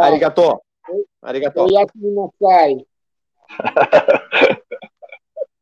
[0.00, 0.62] Arigato.
[1.20, 1.62] Arigato.
[1.62, 1.92] Arigato.